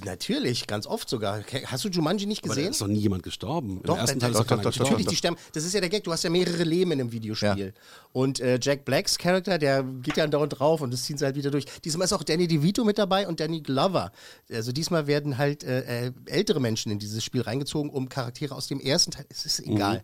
Natürlich, 0.03 0.67
ganz 0.67 0.87
oft 0.87 1.09
sogar. 1.09 1.43
Hast 1.65 1.83
du 1.83 1.89
Jumanji 1.89 2.25
nicht 2.25 2.43
Aber 2.43 2.49
da 2.49 2.55
gesehen? 2.55 2.71
ist 2.71 2.81
doch 2.81 2.87
nie 2.87 2.99
jemand 2.99 3.23
gestorben. 3.23 3.77
Im 3.77 3.83
Doch, 3.83 3.97
ersten 3.97 4.17
äh, 4.17 4.21
Teil 4.21 4.31
ist 4.31 4.39
doch, 4.39 4.45
doch 4.45 4.61
doch. 4.61 4.77
Natürlich, 4.77 5.07
die 5.07 5.15
sterben. 5.15 5.37
Das 5.53 5.63
ist 5.63 5.73
ja 5.73 5.79
der 5.79 5.89
Gag. 5.89 6.03
Du 6.03 6.11
hast 6.11 6.23
ja 6.23 6.29
mehrere 6.29 6.63
Leben 6.63 6.91
in 6.91 7.01
einem 7.01 7.11
Videospiel. 7.11 7.73
Und 8.13 8.39
äh, 8.39 8.59
Jack 8.61 8.85
Blacks 8.85 9.17
Charakter, 9.17 9.57
der 9.57 9.83
geht 9.83 10.17
ja 10.17 10.23
andauernd 10.23 10.59
drauf 10.59 10.81
und 10.81 10.91
das 10.91 11.03
ziehen 11.03 11.17
sie 11.17 11.25
halt 11.25 11.35
wieder 11.35 11.51
durch. 11.51 11.65
Diesmal 11.83 12.05
ist 12.05 12.13
auch 12.13 12.23
Danny 12.23 12.47
DeVito 12.47 12.83
mit 12.83 12.97
dabei 12.97 13.27
und 13.27 13.39
Danny 13.39 13.61
Glover. 13.61 14.11
Also 14.51 14.71
diesmal 14.71 15.07
werden 15.07 15.37
halt 15.37 15.63
äh, 15.63 16.07
äh, 16.07 16.11
ältere 16.25 16.59
Menschen 16.59 16.91
in 16.91 16.99
dieses 16.99 17.23
Spiel 17.23 17.41
reingezogen, 17.41 17.89
um 17.89 18.09
Charaktere 18.09 18.53
aus 18.55 18.67
dem 18.67 18.79
ersten 18.79 19.11
Teil. 19.11 19.25
Es 19.29 19.45
ist 19.45 19.65
egal. 19.65 20.03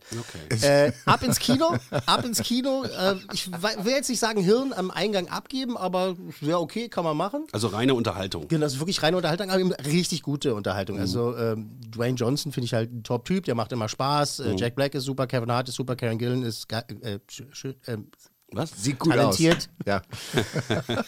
Äh, 0.62 0.92
ab 1.06 1.24
ins 1.24 1.39
Kino, 1.39 1.75
ab 2.06 2.24
ins 2.24 2.42
Kino. 2.42 2.84
Äh, 2.84 3.16
ich 3.34 3.51
will 3.51 3.94
jetzt 3.94 4.10
nicht 4.10 4.20
sagen 4.20 4.42
Hirn 4.42 4.74
am 4.74 4.92
Eingang 4.92 5.27
abgeben, 5.27 5.77
aber 5.77 6.16
ja 6.42 6.58
okay, 6.58 6.88
kann 6.88 7.04
man 7.04 7.18
machen. 7.18 7.48
Also 7.51 7.68
reine 7.68 7.94
Unterhaltung. 7.94 8.48
Genau, 8.48 8.62
das 8.62 8.74
ist 8.74 8.80
wirklich 8.80 9.01
reine 9.04 9.18
Unterhaltung, 9.18 9.50
aber 9.50 9.60
eben 9.60 9.74
richtig 9.91 10.22
gute 10.24 10.53
Unterhaltung. 10.56 11.00
Also 11.00 11.36
ähm, 11.38 11.79
Dwayne 11.89 12.15
Johnson 12.17 12.51
finde 12.51 12.65
ich 12.65 12.74
halt 12.74 12.91
ein 12.94 13.03
Top-Typ, 13.03 13.46
der 13.46 13.56
macht 13.56 13.72
immer 13.72 13.89
Spaß. 13.89 14.39
Äh, 14.41 14.56
Jack 14.56 14.75
Black 14.75 14.96
ist 14.96 15.03
super, 15.06 15.27
Kevin 15.27 15.51
Hart 15.51 15.70
ist 15.70 15.75
super, 15.75 15.96
Karen 15.96 16.17
Gillan 16.17 16.44
ist 16.44 16.72
äh, 16.72 17.20
sch- 17.29 17.51
sch- 17.53 17.75
ähm, 17.88 18.08
Was? 18.51 18.72
Sieht 18.82 18.98
gut 19.00 19.12
talentiert. 19.13 19.70
aus. 19.79 19.86
Ja. 19.86 20.01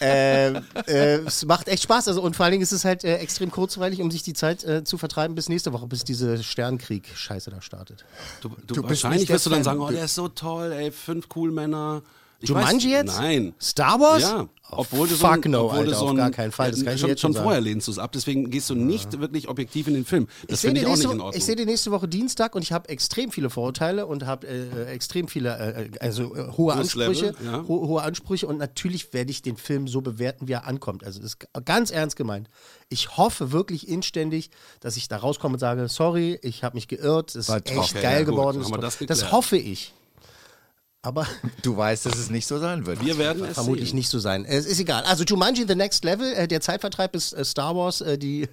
äh, 0.00 0.48
äh, 0.86 1.20
es 1.26 1.44
macht 1.46 1.68
echt 1.68 1.82
Spaß. 1.84 2.08
Also, 2.08 2.22
und 2.22 2.36
vor 2.36 2.44
allen 2.44 2.52
Dingen 2.52 2.62
ist 2.62 2.72
es 2.72 2.84
halt 2.84 3.04
äh, 3.04 3.16
extrem 3.16 3.50
kurzweilig, 3.50 4.00
um 4.02 4.10
sich 4.10 4.22
die 4.22 4.34
Zeit 4.34 4.62
äh, 4.64 4.84
zu 4.84 4.98
vertreiben 4.98 5.34
bis 5.34 5.48
nächste 5.48 5.72
Woche, 5.72 5.86
bis 5.86 6.04
diese 6.04 6.42
Sternkrieg-Scheiße 6.42 7.50
da 7.50 7.60
startet. 7.62 8.04
Du, 8.42 8.50
du, 8.66 8.74
Du 8.74 8.82
wahrscheinlich 8.84 9.28
wirst 9.28 9.46
du 9.46 9.50
dann 9.50 9.64
sagen, 9.64 9.80
oh, 9.80 9.90
der 9.90 10.04
ist 10.04 10.14
so 10.14 10.28
toll, 10.28 10.72
ey, 10.72 10.90
fünf 10.90 11.28
cool 11.34 11.50
Männer. 11.50 12.02
Ich 12.42 12.48
Jumanji 12.48 12.88
weiß- 12.88 12.90
jetzt? 12.90 13.16
Nein. 13.18 13.54
Star 13.60 14.00
Wars? 14.00 14.22
Ja, 14.22 14.48
Oh, 14.72 14.76
obwohl 14.82 15.08
du 15.08 15.16
so 15.16 15.26
fuck 15.26 15.44
ein, 15.46 15.50
no, 15.50 15.64
obwohl 15.64 15.78
Alter, 15.80 15.94
so 15.96 16.04
auf 16.04 16.10
ein, 16.10 16.16
gar 16.16 16.30
keinen 16.30 16.52
Fall. 16.52 16.70
Das 16.70 16.80
äh, 16.80 16.84
kann 16.84 16.94
ich 16.94 17.00
schon, 17.00 17.08
jetzt 17.10 17.20
schon 17.20 17.34
vorher 17.34 17.60
lehnst 17.60 17.88
du 17.88 17.90
es 17.92 17.98
ab, 17.98 18.12
deswegen 18.12 18.50
gehst 18.50 18.70
du 18.70 18.76
nicht 18.76 19.18
wirklich 19.18 19.48
objektiv 19.48 19.88
in 19.88 19.94
den 19.94 20.04
Film. 20.04 20.28
Das 20.46 20.58
Ich 20.58 20.60
sehe 20.60 20.68
finde 20.68 20.82
die, 20.82 20.86
ich 20.86 20.86
auch 20.86 20.90
nächste- 20.90 21.06
nicht 21.08 21.14
in 21.16 21.20
Ordnung. 21.22 21.38
ich 21.38 21.44
sehe 21.44 21.56
die 21.56 21.64
nächste 21.66 21.90
Woche 21.90 22.06
Dienstag 22.06 22.54
und 22.54 22.62
ich 22.62 22.70
habe 22.70 22.88
extrem 22.88 23.32
viele 23.32 23.50
Vorurteile 23.50 24.06
und 24.06 24.26
habe 24.26 24.46
äh, 24.46 24.68
äh, 24.68 24.84
extrem 24.92 25.26
viele, 25.26 25.58
äh, 25.58 25.90
also 25.98 26.36
äh, 26.36 26.46
hohe 26.52 26.56
Hohes 26.76 26.76
Ansprüche, 26.96 27.26
Level, 27.26 27.34
ja. 27.44 27.64
ho 27.66 27.88
hohe 27.88 28.02
Ansprüche 28.02 28.46
und 28.46 28.58
natürlich 28.58 29.12
werde 29.12 29.32
ich 29.32 29.42
den 29.42 29.56
Film 29.56 29.88
so 29.88 30.02
bewerten, 30.02 30.46
wie 30.46 30.52
er 30.52 30.68
ankommt. 30.68 31.02
Also 31.02 31.18
das 31.20 31.32
ist 31.32 31.64
ganz 31.64 31.90
ernst 31.90 32.14
gemeint. 32.14 32.48
Ich 32.90 33.16
hoffe 33.16 33.50
wirklich 33.50 33.88
inständig, 33.88 34.50
dass 34.78 34.96
ich 34.96 35.08
da 35.08 35.16
rauskomme 35.16 35.54
und 35.54 35.58
sage, 35.58 35.88
sorry, 35.88 36.38
ich 36.42 36.62
habe 36.62 36.76
mich 36.76 36.86
geirrt, 36.86 37.30
es 37.34 37.48
ist 37.48 37.54
echt 37.54 37.66
trocken. 37.74 38.02
geil 38.02 38.18
Ja, 38.20 38.24
geworden. 38.24 38.64
Das, 38.80 38.98
das 39.04 39.32
hoffe 39.32 39.56
ich. 39.56 39.94
Aber 41.02 41.26
Du 41.62 41.76
weißt, 41.76 42.06
dass 42.06 42.18
es 42.18 42.30
nicht 42.30 42.46
so 42.46 42.58
sein 42.58 42.84
wird. 42.86 43.04
Wir 43.04 43.16
werden 43.18 43.44
es 43.44 43.54
vermutlich 43.54 43.90
sehen. 43.90 43.96
nicht 43.96 44.08
so 44.10 44.18
sein. 44.18 44.44
Es 44.44 44.66
ist 44.66 44.78
egal. 44.80 45.02
Also 45.04 45.24
Jumanji 45.24 45.64
The 45.66 45.74
Next 45.74 46.04
Level, 46.04 46.32
äh, 46.32 46.46
der 46.46 46.60
Zeitvertreib 46.60 47.14
ist 47.16 47.32
äh, 47.32 47.44
Star 47.44 47.74
Wars, 47.74 48.00
äh, 48.00 48.18
die, 48.18 48.48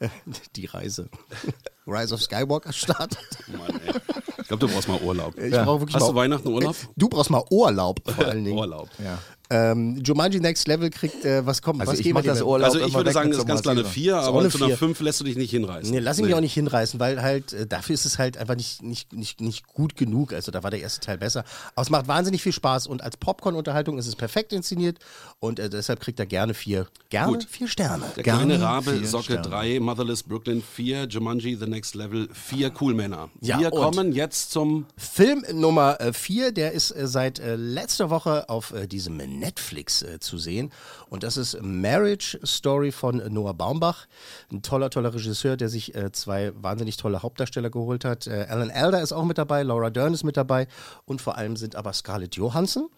die 0.56 0.66
Reise. 0.66 1.08
Rise 1.86 2.14
of 2.14 2.22
Skywalker 2.22 2.72
startet. 2.72 3.18
Mann, 3.46 3.80
ey. 3.86 3.94
Ich 4.38 4.48
glaube, 4.48 4.66
du 4.66 4.72
brauchst 4.72 4.88
mal 4.88 5.00
Urlaub. 5.00 5.38
Ich 5.38 5.52
brauche 5.52 5.80
wirklich 5.80 5.94
Hast 5.94 6.02
mal, 6.02 6.08
du 6.08 6.14
Weihnachten 6.14 6.48
Urlaub? 6.48 6.76
Du 6.96 7.08
brauchst 7.08 7.30
mal 7.30 7.44
Urlaub 7.50 8.00
vor 8.04 8.26
allen 8.26 8.44
Dingen. 8.44 8.58
Urlaub. 8.58 8.88
Ja. 9.02 9.18
Ähm, 9.48 10.02
Jumanji 10.04 10.40
Next 10.40 10.66
Level 10.66 10.90
kriegt, 10.90 11.24
äh, 11.24 11.46
was 11.46 11.62
kommt, 11.62 11.80
Also 11.80 11.92
was 11.92 11.98
ich 12.00 12.04
geben 12.04 12.14
mach 12.14 12.24
wir 12.24 12.32
das? 12.32 12.42
Urlaub 12.42 12.64
Also 12.64 12.80
ich 12.84 12.92
würde 12.94 13.12
sagen, 13.12 13.30
das 13.30 13.38
ist 13.40 13.46
ganz 13.46 13.62
kleine 13.62 13.84
vier, 13.84 14.20
auch 14.20 14.26
aber 14.28 14.40
eine 14.40 14.48
zu 14.50 14.58
einer 14.58 14.66
Vier. 14.68 14.76
fünf 14.78 15.00
lässt 15.00 15.20
du 15.20 15.24
dich 15.24 15.36
nicht 15.36 15.50
hinreißen. 15.50 15.90
Nee, 15.90 16.00
lass 16.00 16.18
ihn 16.18 16.24
mich 16.26 16.34
auch 16.34 16.40
nicht 16.40 16.54
hinreißen, 16.54 16.98
weil 16.98 17.22
halt, 17.22 17.52
äh, 17.52 17.66
dafür 17.66 17.94
ist 17.94 18.04
es 18.06 18.18
halt 18.18 18.36
einfach 18.38 18.56
nicht, 18.56 18.82
nicht, 18.82 19.12
nicht, 19.12 19.40
nicht 19.40 19.66
gut 19.68 19.96
genug. 19.96 20.32
Also 20.32 20.50
da 20.50 20.62
war 20.62 20.70
der 20.70 20.80
erste 20.80 21.00
Teil 21.00 21.18
besser. 21.18 21.44
Aber 21.74 21.82
es 21.82 21.90
macht 21.90 22.08
wahnsinnig 22.08 22.42
viel 22.42 22.52
Spaß 22.52 22.86
und 22.88 23.02
als 23.02 23.16
Popcorn-Unterhaltung 23.16 23.98
ist 23.98 24.06
es 24.06 24.16
perfekt 24.16 24.52
inszeniert 24.52 24.98
und 25.38 25.58
äh, 25.60 25.70
deshalb 25.70 26.00
kriegt 26.00 26.18
er 26.18 26.26
gerne 26.26 26.54
vier, 26.54 26.86
gerne 27.10 27.32
Gut. 27.32 27.46
vier 27.48 27.68
Sterne. 27.68 28.04
Der 28.16 28.22
Gerne 28.24 28.46
kleine 28.56 28.62
Rabe, 28.64 29.04
Socke 29.06 29.24
Sterne. 29.24 29.42
3, 29.48 29.80
Motherless 29.80 30.22
Brooklyn 30.24 30.62
4, 30.62 31.04
Jumanji 31.04 31.54
The 31.56 31.66
Next 31.66 31.94
Level 31.94 32.28
4, 32.32 32.72
Cool 32.80 32.94
Männer. 32.94 33.30
Ja, 33.40 33.60
Wir 33.60 33.70
kommen 33.70 34.12
jetzt 34.12 34.50
zum 34.50 34.86
Film 34.96 35.44
Nummer 35.52 35.98
4, 36.12 36.52
der 36.52 36.72
ist 36.72 36.90
äh, 36.90 37.06
seit 37.06 37.38
äh, 37.38 37.54
letzter 37.56 38.10
Woche 38.10 38.48
auf 38.48 38.72
äh, 38.72 38.86
diesem 38.86 39.16
Netflix 39.38 40.02
äh, 40.02 40.18
zu 40.20 40.38
sehen. 40.38 40.72
Und 41.08 41.22
das 41.22 41.36
ist 41.36 41.60
Marriage 41.62 42.38
Story 42.44 42.92
von 42.92 43.22
Noah 43.32 43.54
Baumbach. 43.54 44.06
Ein 44.50 44.62
toller, 44.62 44.90
toller 44.90 45.14
Regisseur, 45.14 45.56
der 45.56 45.68
sich 45.68 45.94
äh, 45.94 46.12
zwei 46.12 46.52
wahnsinnig 46.54 46.96
tolle 46.96 47.22
Hauptdarsteller 47.22 47.70
geholt 47.70 48.04
hat. 48.04 48.26
Äh, 48.26 48.46
Alan 48.48 48.70
Elder 48.70 49.00
ist 49.00 49.12
auch 49.12 49.24
mit 49.24 49.38
dabei, 49.38 49.62
Laura 49.62 49.90
Dern 49.90 50.14
ist 50.14 50.24
mit 50.24 50.36
dabei 50.36 50.68
und 51.04 51.20
vor 51.20 51.36
allem 51.36 51.56
sind 51.56 51.76
aber 51.76 51.92
Scarlett 51.92 52.36
Johansson 52.36 52.88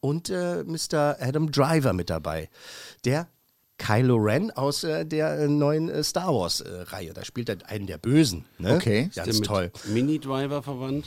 und 0.00 0.30
äh, 0.30 0.64
Mr. 0.64 1.16
Adam 1.20 1.50
Driver 1.50 1.92
mit 1.92 2.10
dabei. 2.10 2.48
Der 3.04 3.28
Kylo 3.78 4.16
Ren 4.16 4.50
aus 4.52 4.84
äh, 4.84 5.04
der 5.04 5.38
äh, 5.38 5.48
neuen 5.48 5.88
äh, 5.88 6.04
Star 6.04 6.32
Wars-Reihe. 6.32 7.12
da 7.14 7.24
spielt 7.24 7.48
er 7.48 7.56
einen 7.66 7.86
der 7.86 7.98
Bösen. 7.98 8.44
Ne? 8.58 8.74
Okay. 8.74 9.10
der 9.16 9.24
Ganz 9.24 9.40
mit 9.40 9.46
toll. 9.46 9.72
Mini 9.86 10.18
Driver 10.18 10.62
verwandt. 10.62 11.06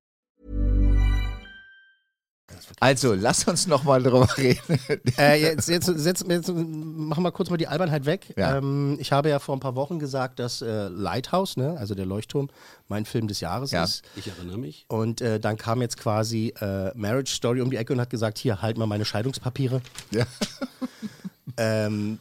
Also, 2.79 3.13
lass 3.13 3.47
uns 3.47 3.67
noch 3.67 3.83
mal 3.83 4.01
drüber 4.01 4.27
reden. 4.37 4.79
Äh, 5.17 5.41
jetzt, 5.41 5.69
jetzt, 5.69 5.87
jetzt, 5.87 6.25
jetzt 6.27 6.49
machen 6.53 7.23
wir 7.23 7.31
kurz 7.31 7.49
mal 7.49 7.57
die 7.57 7.67
Albernheit 7.67 8.05
weg. 8.05 8.33
Ja. 8.37 8.57
Ähm, 8.57 8.97
ich 8.99 9.11
habe 9.11 9.29
ja 9.29 9.39
vor 9.39 9.55
ein 9.55 9.59
paar 9.59 9.75
Wochen 9.75 9.99
gesagt, 9.99 10.39
dass 10.39 10.61
äh, 10.61 10.87
Lighthouse, 10.87 11.57
ne, 11.57 11.75
also 11.77 11.95
der 11.95 12.05
Leuchtturm, 12.05 12.49
mein 12.87 13.05
Film 13.05 13.27
des 13.27 13.39
Jahres 13.39 13.71
Ja. 13.71 13.83
ist. 13.83 14.03
Ich 14.15 14.27
erinnere 14.27 14.57
mich. 14.57 14.85
Und 14.87 15.21
äh, 15.21 15.39
dann 15.39 15.57
kam 15.57 15.81
jetzt 15.81 15.97
quasi 15.97 16.53
äh, 16.59 16.91
Marriage 16.95 17.33
Story 17.33 17.61
um 17.61 17.69
die 17.71 17.77
Ecke 17.77 17.93
und 17.93 17.99
hat 18.01 18.09
gesagt, 18.09 18.37
hier, 18.37 18.61
halt 18.61 18.77
mal 18.77 18.87
meine 18.87 19.05
Scheidungspapiere. 19.05 19.81
Ja. 20.11 20.25
Ähm, 21.57 22.19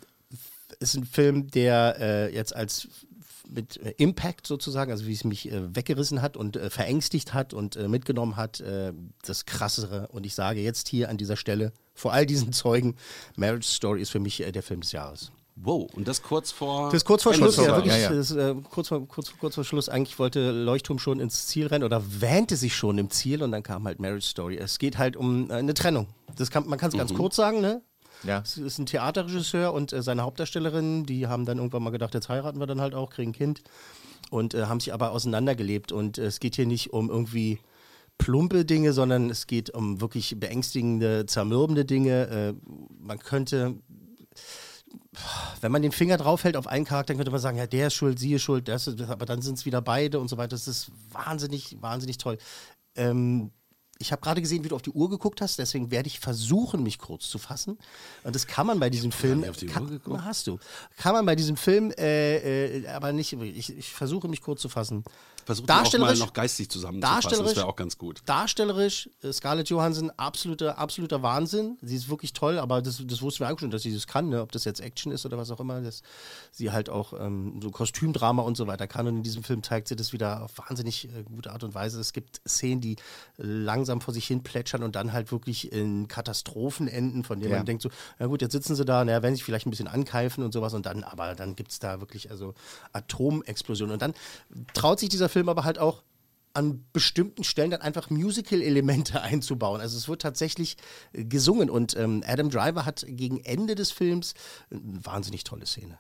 ist 0.81 0.97
ein 0.97 1.05
Film, 1.05 1.51
der 1.51 1.97
äh, 2.01 2.35
jetzt 2.35 2.55
als 2.55 2.89
mit 3.51 3.77
äh, 3.79 3.95
Impact 3.99 4.47
sozusagen, 4.47 4.91
also 4.91 5.07
wie 5.07 5.13
es 5.13 5.25
mich 5.25 5.51
äh, 5.51 5.75
weggerissen 5.75 6.23
hat 6.23 6.37
und 6.37 6.57
äh, 6.57 6.71
verängstigt 6.71 7.35
hat 7.35 7.53
und 7.53 7.77
äh, 7.77 7.89
mitgenommen 7.89 8.37
hat, 8.37 8.61
äh, 8.61 8.93
das 9.23 9.47
Krassere. 9.47 10.09
Und 10.09 10.27
ich 10.27 10.35
sage 10.35 10.61
jetzt 10.61 10.89
hier 10.89 11.09
an 11.09 11.17
dieser 11.17 11.37
Stelle, 11.37 11.73
vor 11.95 12.13
all 12.13 12.27
diesen 12.27 12.53
Zeugen, 12.53 12.97
Marriage 13.37 13.69
Story 13.69 14.01
ist 14.01 14.11
für 14.11 14.21
mich 14.21 14.41
äh, 14.41 14.53
der 14.53 14.63
Film 14.63 14.81
des 14.81 14.93
Jahres. 14.93 15.33
Wow, 15.63 15.91
und 15.95 16.09
das 16.09 16.23
kurz 16.23 16.53
vor. 16.53 16.87
Das 16.87 16.95
ist 16.95 17.05
kurz 17.05 17.23
vor 17.23 17.35
Schluss, 17.35 17.57
ja, 17.57 17.77
wirklich. 17.77 17.93
Ja, 17.93 17.99
ja. 17.99 18.13
Das 18.15 18.31
äh, 18.31 18.55
kurz, 18.71 18.89
vor, 18.89 19.07
kurz, 19.07 19.33
kurz 19.39 19.55
vor 19.57 19.65
Schluss. 19.65 19.91
Eigentlich 19.91 20.19
wollte 20.19 20.53
Leuchtturm 20.53 20.99
schon 20.99 21.21
ins 21.21 21.49
Ziel 21.49 21.67
rennen 21.67 21.85
oder 21.85 22.03
wähnte 22.21 22.57
sich 22.57 22.75
schon 22.75 22.97
im 22.97 23.11
Ziel 23.11 23.43
und 23.43 23.53
dann 23.53 23.63
kam 23.63 23.87
halt 23.87 24.01
Marriage 24.01 24.27
Story. 24.27 24.57
Es 24.57 24.79
geht 24.79 24.97
halt 24.97 25.17
um 25.17 25.51
eine 25.51 25.75
Trennung. 25.75 26.07
Das 26.37 26.51
kann, 26.51 26.67
man 26.67 26.79
kann 26.79 26.91
es 26.91 26.97
ganz 26.97 27.13
kurz 27.13 27.37
sagen, 27.37 27.61
ne? 27.61 27.83
Ja. 28.25 28.43
Es 28.45 28.59
ist 28.59 28.79
ein 28.79 28.87
Theaterregisseur 28.87 29.73
und 29.73 29.93
äh, 29.93 30.03
seine 30.03 30.23
Hauptdarstellerin, 30.23 31.07
die 31.07 31.27
haben 31.27 31.45
dann 31.47 31.59
irgendwann 31.59 31.83
mal 31.83 31.91
gedacht, 31.91 32.15
jetzt 32.15 32.29
heiraten 32.29 32.59
wir 32.59 32.67
dann 32.67 32.81
halt 32.81 32.95
auch, 32.95 33.11
kriegen 33.11 33.31
ein 33.31 33.35
Kind 33.35 33.63
und 34.31 34.55
äh, 34.55 34.65
haben 34.65 34.81
sich 34.81 34.93
aber 34.93 35.13
auseinandergelebt. 35.13 35.93
Und 35.93 36.19
äh, 36.19 36.27
es 36.27 36.41
geht 36.41 36.57
hier 36.57 36.67
nicht 36.67 36.93
um 36.93 37.11
irgendwie 37.11 37.59
plumpe 38.19 38.65
Dinge, 38.65 38.93
sondern 38.93 39.31
es 39.31 39.47
geht 39.47 39.71
um 39.71 40.01
wirklich 40.01 40.39
beängstigende, 40.39 41.27
zermürbende 41.27 41.85
Dinge. 41.85 42.29
Äh, 42.29 42.55
man 43.01 43.19
könnte, 43.19 43.77
wenn 45.61 45.73
man 45.73 45.83
den 45.83 45.93
Finger 45.93 46.19
draufhält 46.19 46.57
auf 46.57 46.67
einen 46.67 46.85
Charakter, 46.85 47.15
könnte 47.15 47.31
man 47.31 47.41
sagen, 47.41 47.57
ja, 47.57 47.67
der 47.67 47.89
ist 47.89 47.95
schuld, 47.95 48.19
sie 48.19 48.35
ist 48.35 48.43
schuld, 48.43 48.69
das 48.69 48.87
ist, 48.87 49.01
aber 49.01 49.25
dann 49.25 49.43
sind 49.43 49.59
es 49.59 49.67
wieder 49.67 49.81
beide 49.81 50.21
und 50.21 50.29
so 50.29 50.37
weiter. 50.37 50.51
Das 50.51 50.69
ist 50.69 50.91
wahnsinnig, 51.11 51.79
wahnsinnig 51.81 52.19
toll. 52.19 52.37
Ähm, 52.95 53.51
ich 54.01 54.13
habe 54.13 54.23
gerade 54.23 54.41
gesehen, 54.41 54.65
wie 54.65 54.69
du 54.69 54.77
auf 54.77 54.83
die 54.83 54.91
Uhr 54.91 55.11
geguckt 55.11 55.43
hast, 55.43 55.59
deswegen 55.59 55.91
werde 55.91 56.07
ich 56.07 56.21
versuchen, 56.21 56.83
mich 56.83 56.99
kurz 56.99 57.29
zu 57.29 57.39
fassen. 57.39 57.79
Und 58.25 58.35
das 58.35 58.47
kann 58.47 58.67
man 58.67 58.81
bei 58.81 58.89
diesem 58.89 59.13
Film. 59.13 59.45
auf 59.45 59.59
die 59.59 59.67
Uhr 59.69 59.73
kann, 59.73 59.89
geguckt? 59.89 60.25
Hast 60.25 60.47
du. 60.47 60.59
Kann 60.97 61.13
man 61.13 61.27
bei 61.27 61.37
diesem 61.37 61.59
Film, 61.59 61.93
äh, 61.99 62.79
äh, 62.79 62.89
aber 62.89 63.13
nicht. 63.13 63.35
Ich, 63.35 63.77
ich 63.77 63.93
versuche 63.93 64.27
mich 64.27 64.41
kurz 64.41 64.63
zu 64.63 64.71
fassen. 64.71 65.05
Versuch 65.55 65.67
die 65.67 65.73
auch 65.73 65.99
mal 65.99 66.17
noch 66.17 66.33
geistig 66.33 66.69
zusammenzufassen. 66.69 67.01
Das 67.01 67.23
Darstellerisch, 67.31 67.57
wäre 67.57 67.67
auch 67.67 67.77
ganz 67.77 67.99
gut. 67.99 68.23
darstellerisch, 68.27 69.11
äh, 69.23 69.33
Scarlett 69.33 69.69
Johansson, 69.69 70.11
absoluter, 70.17 70.79
absoluter 70.79 71.23
Wahnsinn. 71.23 71.79
Sie 71.83 71.97
ist 71.97 72.09
wirklich 72.09 72.33
toll, 72.33 72.59
aber 72.59 72.83
das, 72.83 73.03
das 73.05 73.23
wussten 73.23 73.41
wir 73.45 73.53
auch 73.53 73.59
schon, 73.59 73.71
dass 73.71 73.83
sie 73.83 73.93
das 73.93 74.07
kann, 74.07 74.29
ne? 74.29 74.43
ob 74.43 74.53
das 74.53 74.65
jetzt 74.65 74.81
Action 74.81 75.13
ist 75.13 75.27
oder 75.27 75.39
was 75.39 75.51
auch 75.51 75.61
immer. 75.61 75.81
Dass 75.81 76.03
sie 76.53 76.71
halt 76.71 76.89
auch 76.89 77.13
ähm, 77.19 77.61
so 77.63 77.71
Kostümdrama 77.71 78.43
und 78.43 78.57
so 78.57 78.67
weiter 78.67 78.87
kann. 78.87 79.07
Und 79.07 79.17
in 79.17 79.23
diesem 79.23 79.43
Film 79.43 79.63
zeigt 79.63 79.89
sie 79.89 79.97
das 79.97 80.13
wieder 80.13 80.45
auf 80.45 80.53
wahnsinnig 80.59 81.07
äh, 81.07 81.23
gute 81.25 81.53
Art 81.53 81.65
und 81.65 81.75
Weise. 81.75 82.01
Es 82.01 82.13
gibt 82.13 82.41
Szenen, 82.47 82.81
die 82.81 82.97
langsam 83.37 84.01
vor 84.01 84.15
sich 84.15 84.27
hin 84.27 84.43
plätschern 84.43 84.83
und 84.83 84.97
dann 84.97 85.13
halt 85.13 85.33
wirklich 85.33 85.73
in 85.73 86.09
Katastrophen 86.09 86.89
enden, 86.89 87.25
von 87.25 87.41
denen 87.41 87.53
Ja. 87.53 87.59
man 87.59 87.67
denkt 87.67 87.83
so, 87.83 87.91
na 88.19 88.27
gut, 88.27 88.43
jetzt 88.43 88.53
sitzen 88.53 88.75
sie 88.77 88.85
da, 88.85 89.05
naja, 89.05 89.23
werden 89.23 89.35
sich 89.35 89.45
vielleicht 89.45 89.67
ein 89.67 89.71
bisschen 89.71 89.89
ankeifen 89.89 90.45
und 90.45 90.53
sowas 90.53 90.75
und 90.75 90.87
dann, 90.87 91.05
aber 91.05 91.35
dann 91.35 91.57
gibt 91.57 91.73
es 91.73 91.79
da 91.79 92.01
wirklich 92.01 92.31
also 92.31 92.55
Atomexplosionen. 92.93 93.95
Und 93.95 94.03
dann 94.03 94.15
traut 94.75 95.01
sich 95.01 95.09
dieser 95.09 95.29
Film 95.29 95.40
aber 95.49 95.65
halt 95.65 95.79
auch 95.79 96.03
an 96.53 96.85
bestimmten 96.93 97.45
Stellen 97.45 97.71
dann 97.71 97.81
einfach 97.81 98.11
Musical-Elemente 98.11 99.21
einzubauen. 99.23 99.81
Also 99.81 99.97
es 99.97 100.09
wird 100.09 100.23
tatsächlich 100.23 100.77
äh, 101.13 101.25
gesungen 101.25 101.71
und 101.71 101.97
ähm, 101.97 102.23
Adam 102.27 102.51
Driver 102.51 102.85
hat 102.85 103.05
gegen 103.07 103.41
Ende 103.41 103.75
des 103.75 103.91
Films 103.91 104.35
eine 104.71 105.05
wahnsinnig 105.05 105.45
tolle 105.45 105.67
Szene. 105.67 105.99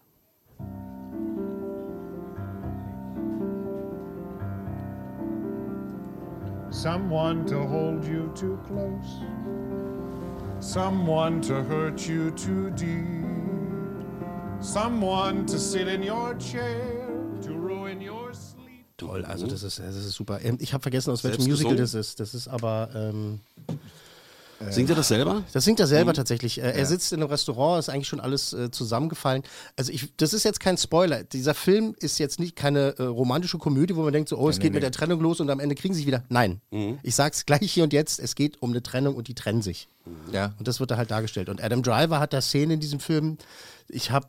Someone 6.72 7.44
to 7.46 7.66
hold 7.66 8.04
you 8.04 8.28
too 8.34 8.56
close. 8.64 9.20
Someone 10.60 11.40
to 11.42 11.64
hurt 11.64 12.06
you 12.06 12.30
too 12.30 12.70
deep. 12.70 13.26
Someone 14.60 15.46
to 15.46 15.58
sit 15.58 15.88
in 15.88 16.02
your 16.02 16.34
chair 16.38 17.09
Toll, 19.00 19.24
also 19.24 19.46
das 19.46 19.62
ist, 19.62 19.78
das 19.78 19.96
ist 19.96 20.12
super. 20.12 20.40
Ähm, 20.42 20.58
Ich 20.60 20.72
habe 20.72 20.82
vergessen, 20.82 21.10
aus 21.10 21.24
welchem 21.24 21.44
Musical 21.44 21.76
das 21.76 21.94
ist. 21.94 22.20
Das 22.20 22.34
ist 22.34 22.48
aber... 22.48 22.90
Ähm, 22.94 23.40
Singt 24.68 24.90
er 24.90 24.96
das 24.96 25.08
selber? 25.08 25.42
Das 25.54 25.64
singt 25.64 25.80
er 25.80 25.86
Mhm. 25.86 25.88
selber 25.88 26.12
tatsächlich. 26.12 26.58
Äh, 26.58 26.72
Er 26.72 26.84
sitzt 26.84 27.14
in 27.14 27.22
einem 27.22 27.30
Restaurant, 27.30 27.78
ist 27.78 27.88
eigentlich 27.88 28.08
schon 28.08 28.20
alles 28.20 28.52
äh, 28.52 28.70
zusammengefallen. 28.70 29.42
Also 29.74 29.90
ich, 29.90 30.14
das 30.18 30.34
ist 30.34 30.44
jetzt 30.44 30.60
kein 30.60 30.76
Spoiler. 30.76 31.24
Dieser 31.24 31.54
Film 31.54 31.94
ist 31.98 32.18
jetzt 32.18 32.38
nicht 32.38 32.56
keine 32.56 32.94
äh, 32.98 33.04
romantische 33.04 33.56
Komödie, 33.56 33.96
wo 33.96 34.02
man 34.02 34.12
denkt 34.12 34.28
so, 34.28 34.36
oh, 34.36 34.50
es 34.50 34.58
Nee, 34.58 34.64
geht 34.64 34.72
nee, 34.72 34.74
mit 34.76 34.82
nee. 34.82 34.90
der 34.90 34.92
Trennung 34.92 35.20
los 35.22 35.40
und 35.40 35.48
am 35.48 35.60
Ende 35.60 35.74
kriegen 35.76 35.94
sie 35.94 36.00
sich 36.00 36.06
wieder. 36.06 36.24
Nein. 36.28 36.60
Mhm. 36.72 36.98
Ich 37.02 37.14
sag's 37.14 37.46
gleich 37.46 37.72
hier 37.72 37.84
und 37.84 37.94
jetzt, 37.94 38.20
es 38.20 38.34
geht 38.34 38.60
um 38.60 38.68
eine 38.68 38.82
Trennung 38.82 39.14
und 39.16 39.28
die 39.28 39.34
trennen 39.34 39.62
sich. 39.62 39.88
Ja. 40.30 40.52
Und 40.58 40.68
das 40.68 40.78
wird 40.78 40.90
da 40.90 40.98
halt 40.98 41.10
dargestellt. 41.10 41.48
Und 41.48 41.62
Adam 41.64 41.82
Driver 41.82 42.20
hat 42.20 42.34
da 42.34 42.42
Szenen 42.42 42.72
in 42.72 42.80
diesem 42.80 43.00
Film. 43.00 43.38
Ich 43.88 44.10
habe 44.10 44.26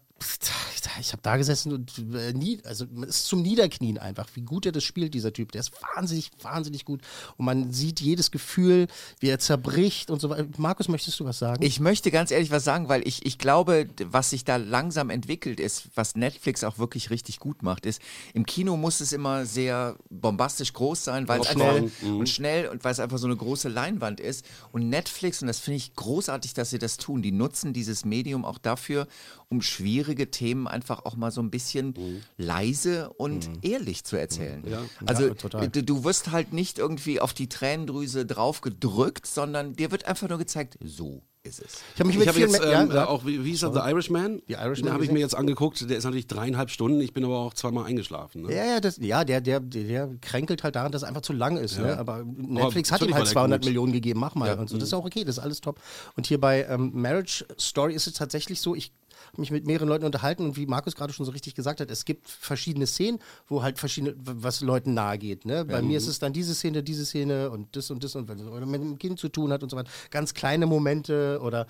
ich 1.00 1.12
habe 1.12 1.22
da 1.22 1.38
gesessen 1.38 1.74
und 1.74 1.92
äh, 2.13 2.34
nie, 2.34 2.60
also 2.66 2.86
es 3.04 3.18
ist 3.18 3.25
zum 3.25 3.42
Niederknien 3.42 3.98
einfach, 3.98 4.28
wie 4.34 4.42
gut 4.42 4.66
er 4.66 4.72
das 4.72 4.84
spielt, 4.84 5.13
dieser 5.13 5.34
Typ. 5.34 5.51
Der 5.51 5.62
ist 5.62 5.72
wahnsinnig, 5.96 6.32
wahnsinnig 6.42 6.86
gut. 6.86 7.01
Und 7.38 7.46
man 7.46 7.72
sieht 7.72 8.00
jedes 8.00 8.32
Gefühl, 8.32 8.88
wie 9.20 9.30
er 9.30 9.40
zerbricht 9.40 10.12
und 10.12 10.20
so 10.20 10.30
weiter. 10.30 10.48
Markus, 10.58 10.88
möchtest 10.88 11.20
du 11.20 11.25
was 11.25 11.40
sagen? 11.40 11.63
Ich 11.63 11.80
möchte 11.80 12.12
ganz 12.12 12.32
ehrlich 12.32 12.51
was 12.51 12.63
sagen, 12.63 12.90
weil 12.90 13.08
ich, 13.08 13.25
ich 13.25 13.38
glaube, 13.38 13.90
was 14.06 14.30
sich 14.30 14.44
da 14.46 14.58
langsam 14.58 15.10
entwickelt 15.10 15.60
ist, 15.60 15.90
was 15.96 16.16
Netflix 16.16 16.63
auch 16.63 16.78
wirklich 16.78 17.10
richtig 17.10 17.40
gut 17.40 17.63
macht, 17.63 17.86
ist, 17.86 18.01
im 18.34 18.46
Kino 18.46 18.78
muss 18.78 19.01
es 19.01 19.13
immer 19.13 19.46
sehr 19.46 19.96
bombastisch 20.10 20.74
groß 20.74 21.04
sein, 21.04 21.28
weil 21.28 21.42
es 21.42 21.48
Schnell. 21.48 21.84
einfach 21.84 22.08
und 22.08 22.30
schnell 22.30 22.68
und 22.68 22.84
weil 22.84 22.92
es 22.92 23.00
einfach 23.00 23.18
so 23.18 23.28
eine 23.28 23.36
große 23.36 23.70
Leinwand 23.70 24.20
ist. 24.20 24.46
Und 24.72 24.90
Netflix, 24.90 25.42
und 25.42 25.48
das 25.48 25.60
finde 25.60 25.78
ich 25.78 25.96
großartig, 25.96 26.54
dass 26.54 26.70
sie 26.70 26.80
das 26.80 26.98
tun, 26.98 27.22
die 27.22 27.32
nutzen 27.32 27.74
dieses 27.74 28.06
Medium 28.06 28.46
auch 28.46 28.58
dafür, 28.58 29.08
um 29.51 29.62
schwierige 29.62 30.31
Themen 30.31 30.67
einfach 30.67 31.05
auch 31.05 31.15
mal 31.15 31.29
so 31.31 31.41
ein 31.41 31.51
bisschen 31.51 31.93
leise 32.38 33.10
und 33.10 33.50
ehrlich 33.62 34.03
zu 34.03 34.15
erzählen. 34.15 34.63
Ja. 34.67 34.81
Also 35.05 35.27
Ja, 35.27 35.34
total. 35.34 35.67
du, 35.67 35.84
du 35.84 36.03
wirst 36.03 36.31
halt 36.31 36.53
nicht 36.53 36.79
irgendwie 36.79 37.20
auf 37.20 37.34
die 37.34 37.50
Tränendrüse 37.50 38.25
drauf 38.25 38.62
gedrückt, 38.62 39.27
sondern 39.27 39.74
dir 39.74 39.91
wird 39.91 40.05
einfach 40.05 40.29
nur 40.29 40.38
gezeigt, 40.38 40.77
so 40.84 41.22
ist 41.43 41.60
es. 41.60 41.81
Ich 41.96 42.00
habe 42.00 42.08
mich 42.08 42.17
Ich 42.17 42.25
mit 42.25 42.36
vielen 42.36 42.51
jetzt 42.51 42.63
ähm, 42.63 42.91
ja, 42.91 43.08
auch, 43.08 43.25
wie, 43.25 43.43
wie 43.43 43.50
hieß 43.50 43.63
er, 43.63 43.74
The 43.74 43.79
Irishman? 43.79 44.41
The 44.48 44.53
Irishman 44.53 44.75
Den 44.75 44.93
habe 44.93 45.03
ich 45.03 45.10
gesehen? 45.10 45.13
mir 45.15 45.20
jetzt 45.22 45.36
angeguckt. 45.36 45.89
Der 45.89 45.98
ist 45.98 46.03
natürlich 46.03 46.27
dreieinhalb 46.27 46.70
Stunden. 46.70 47.01
Ich 47.01 47.13
bin 47.13 47.25
aber 47.25 47.39
auch 47.39 47.53
zweimal 47.55 47.86
eingeschlafen. 47.86 48.43
Ne? 48.43 48.55
Ja, 48.55 48.65
ja, 48.65 48.79
das, 48.79 48.98
ja 48.98 49.24
der, 49.24 49.41
der, 49.41 49.60
der, 49.60 50.10
kränkelt 50.22 50.63
halt 50.63 50.75
daran, 50.75 50.91
dass 50.91 51.01
es 51.01 51.08
einfach 51.08 51.22
zu 51.22 51.34
lang 51.34 51.58
ist. 51.58 51.77
Ja. 51.77 51.84
Ne? 51.84 51.98
Aber 51.98 52.24
Netflix 52.24 52.91
hat 52.91 53.01
natürlich 53.01 53.15
ihm 53.15 53.17
halt 53.17 53.25
der 53.25 53.34
200 53.34 53.62
gut. 53.62 53.65
Millionen 53.65 53.91
gegeben, 53.91 54.20
mach 54.20 54.36
mal. 54.36 54.50
Ja. 54.50 54.53
Und 54.53 54.70
so. 54.70 54.77
Das 54.77 54.89
ist 54.89 54.93
auch 54.93 55.05
okay, 55.05 55.24
das 55.24 55.38
ist 55.38 55.43
alles 55.43 55.62
top. 55.62 55.79
Und 56.15 56.27
hier 56.27 56.39
bei 56.39 56.63
ähm, 56.65 56.91
Marriage 56.93 57.43
Story 57.60 57.96
ist 57.96 58.05
es 58.05 58.13
tatsächlich 58.13 58.62
so, 58.62 58.75
ich 58.75 58.93
habe 59.28 59.42
mich 59.42 59.51
mit 59.51 59.66
mehreren 59.66 59.88
Leuten 59.88 60.06
unterhalten 60.06 60.44
und 60.44 60.58
wie 60.58 60.66
Markus 60.66 60.96
gerade 60.96 61.13
schon 61.13 61.25
so 61.25 61.32
richtig 61.32 61.56
gesagt 61.56 61.80
hat, 61.80 61.90
es 61.92 62.06
gibt 62.06 62.30
verschiedene 62.30 62.88
Szenen, 62.88 63.20
wo 63.48 63.63
halt 63.63 63.80
verschiedene, 63.80 64.16
was 64.18 64.62
Leuten 64.62 64.94
nahe 64.94 65.18
geht. 65.18 65.46
Ne? 65.46 65.66
Bei 65.66 65.82
mir 65.82 65.98
ist 65.98 66.08
es 66.08 66.20
dann 66.20 66.34
diese 66.34 66.56
Szene, 66.56 66.84
diese 66.84 67.06
Szene 67.06 67.50
und 67.50 67.75
das 67.75 67.92
und 67.92 68.04
das 68.04 68.16
und 68.16 68.28
wenn 68.28 68.40
es 68.40 68.46
mit 68.66 68.82
dem 68.82 68.98
Kind 68.98 69.20
zu 69.20 69.30
tun 69.30 69.51
hat 69.51 69.63
und 69.63 69.70
so 69.70 69.78
weiter. 69.78 69.92
Ganz 70.10 70.34
kleine 70.34 70.66
Momente 70.66 71.40
oder, 71.42 71.68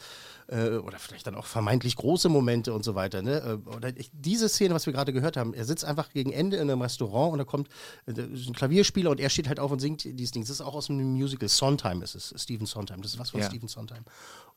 äh, 0.48 0.78
oder 0.78 1.00
vielleicht 1.00 1.28
dann 1.28 1.36
auch 1.36 1.46
vermeintlich 1.46 1.96
große 1.96 2.30
Momente 2.30 2.74
und 2.74 2.84
so 2.84 2.96
weiter. 2.96 3.22
Ne? 3.22 3.60
Äh, 3.66 3.76
Oder 3.76 3.96
ich, 3.98 4.10
diese 4.14 4.50
Szene, 4.50 4.74
was 4.74 4.86
wir 4.86 4.94
gerade 4.94 5.14
gehört 5.14 5.38
haben, 5.38 5.54
er 5.54 5.66
sitzt 5.66 5.86
einfach 5.86 6.10
gegen 6.12 6.32
Ende 6.32 6.58
in 6.58 6.70
einem 6.70 6.82
Restaurant 6.82 7.34
und 7.34 7.38
da 7.40 7.44
kommt 7.44 7.70
äh, 8.06 8.12
ein 8.12 8.54
Klavierspieler 8.54 9.12
und 9.12 9.20
er 9.20 9.30
steht 9.30 9.48
halt 9.48 9.60
auf 9.60 9.72
und 9.72 9.80
singt 9.80 10.04
dieses 10.04 10.32
Ding. 10.32 10.44
Das 10.44 10.50
ist 10.50 10.62
auch 10.62 10.76
aus 10.76 10.90
einem 10.90 11.14
Musical. 11.14 11.48
Sondheim 11.50 12.02
ist 12.02 12.16
es, 12.16 12.34
Stephen 12.38 12.66
Sondheim. 12.66 13.02
Das 13.02 13.14
ist 13.14 13.20
was 13.20 13.32
von 13.32 13.40
Ja. 13.40 13.48
Stephen 13.48 13.68
Sondheim. 13.68 14.04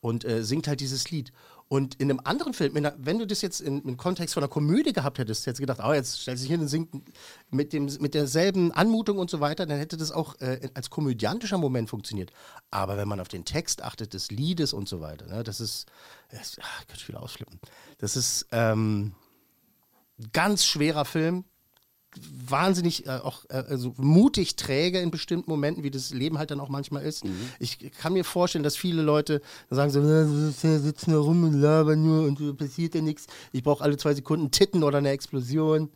Und 0.04 0.26
äh, 0.26 0.44
singt 0.44 0.68
halt 0.68 0.80
dieses 0.80 1.11
Lied. 1.11 1.32
Und 1.66 1.94
in 1.94 2.11
einem 2.11 2.20
anderen 2.25 2.52
Film, 2.52 2.76
in 2.76 2.84
einer, 2.84 2.94
wenn 2.99 3.18
du 3.18 3.26
das 3.26 3.40
jetzt 3.40 3.62
in, 3.62 3.80
im 3.84 3.96
Kontext 3.96 4.34
von 4.34 4.42
einer 4.42 4.50
Komödie 4.50 4.92
gehabt 4.92 5.18
hättest, 5.18 5.46
hättest 5.46 5.61
du 5.61 5.62
gedacht, 5.62 5.80
oh, 5.82 5.94
jetzt 5.94 6.20
stellt 6.20 6.38
sich 6.38 6.50
hin 6.50 6.61
und 6.61 6.68
singt 6.68 6.90
mit, 7.50 7.73
dem, 7.73 7.87
mit 8.00 8.12
derselben 8.12 8.70
Anmutung 8.70 9.16
und 9.16 9.30
so 9.30 9.40
weiter, 9.40 9.64
dann 9.64 9.78
hätte 9.78 9.96
das 9.96 10.12
auch 10.12 10.38
äh, 10.42 10.68
als 10.75 10.90
komödiantischer 10.90 11.56
Moment 11.56 11.88
funktioniert. 11.88 12.32
Aber 12.70 12.99
wenn 12.99 13.08
man 13.08 13.18
auf 13.18 13.28
den 13.28 13.46
Text 13.46 13.82
achtet 13.82 14.12
des 14.12 14.30
Liedes 14.30 14.75
und 14.75 14.90
so 14.90 15.00
weiter, 15.00 15.26
ne, 15.26 15.42
das 15.42 15.58
ist, 15.58 15.87
das, 16.28 16.58
ach, 16.61 16.82
ich 16.82 16.88
könnte 16.88 17.08
wieder 17.08 17.23
ausflippen. 17.23 17.58
Das 17.96 18.14
ist 18.14 18.46
ähm, 18.52 19.14
ganz 20.34 20.66
schwerer 20.66 21.06
Film, 21.06 21.44
wahnsinnig 22.47 23.06
äh, 23.06 23.11
auch 23.11 23.44
äh, 23.49 23.64
also 23.68 23.94
mutig 23.97 24.56
träge 24.56 25.00
in 25.00 25.11
bestimmten 25.11 25.50
Momenten, 25.50 25.83
wie 25.83 25.90
das 25.90 26.11
Leben 26.12 26.38
halt 26.38 26.50
dann 26.50 26.61
auch 26.61 26.68
manchmal 26.68 27.02
ist. 27.02 27.25
Ich 27.59 27.78
kann 28.00 28.12
mir 28.12 28.25
vorstellen, 28.25 28.64
dass 28.64 28.76
viele 28.76 29.02
Leute 29.02 29.40
sagen 29.71 29.90
so, 29.90 30.00
"Na, 30.00 30.26
wir 30.28 30.78
sitzen 30.80 31.12
da 31.12 31.18
rum 31.18 31.44
und 31.44 31.54
labern 31.54 32.02
nur 32.02 32.26
und 32.26 32.56
passiert 32.56 32.94
ja 32.94 33.00
nichts. 33.00 33.26
Ich 33.52 33.62
brauche 33.62 33.83
alle 33.83 33.97
zwei 33.97 34.14
Sekunden 34.14 34.50
Titten 34.50 34.83
oder 34.83 34.99
eine 34.99 35.11
Explosion. 35.11 35.90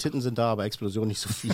Titten 0.00 0.20
sind 0.20 0.36
da, 0.38 0.50
aber 0.50 0.64
Explosion 0.64 1.06
nicht 1.06 1.20
so 1.20 1.28
viel. 1.28 1.52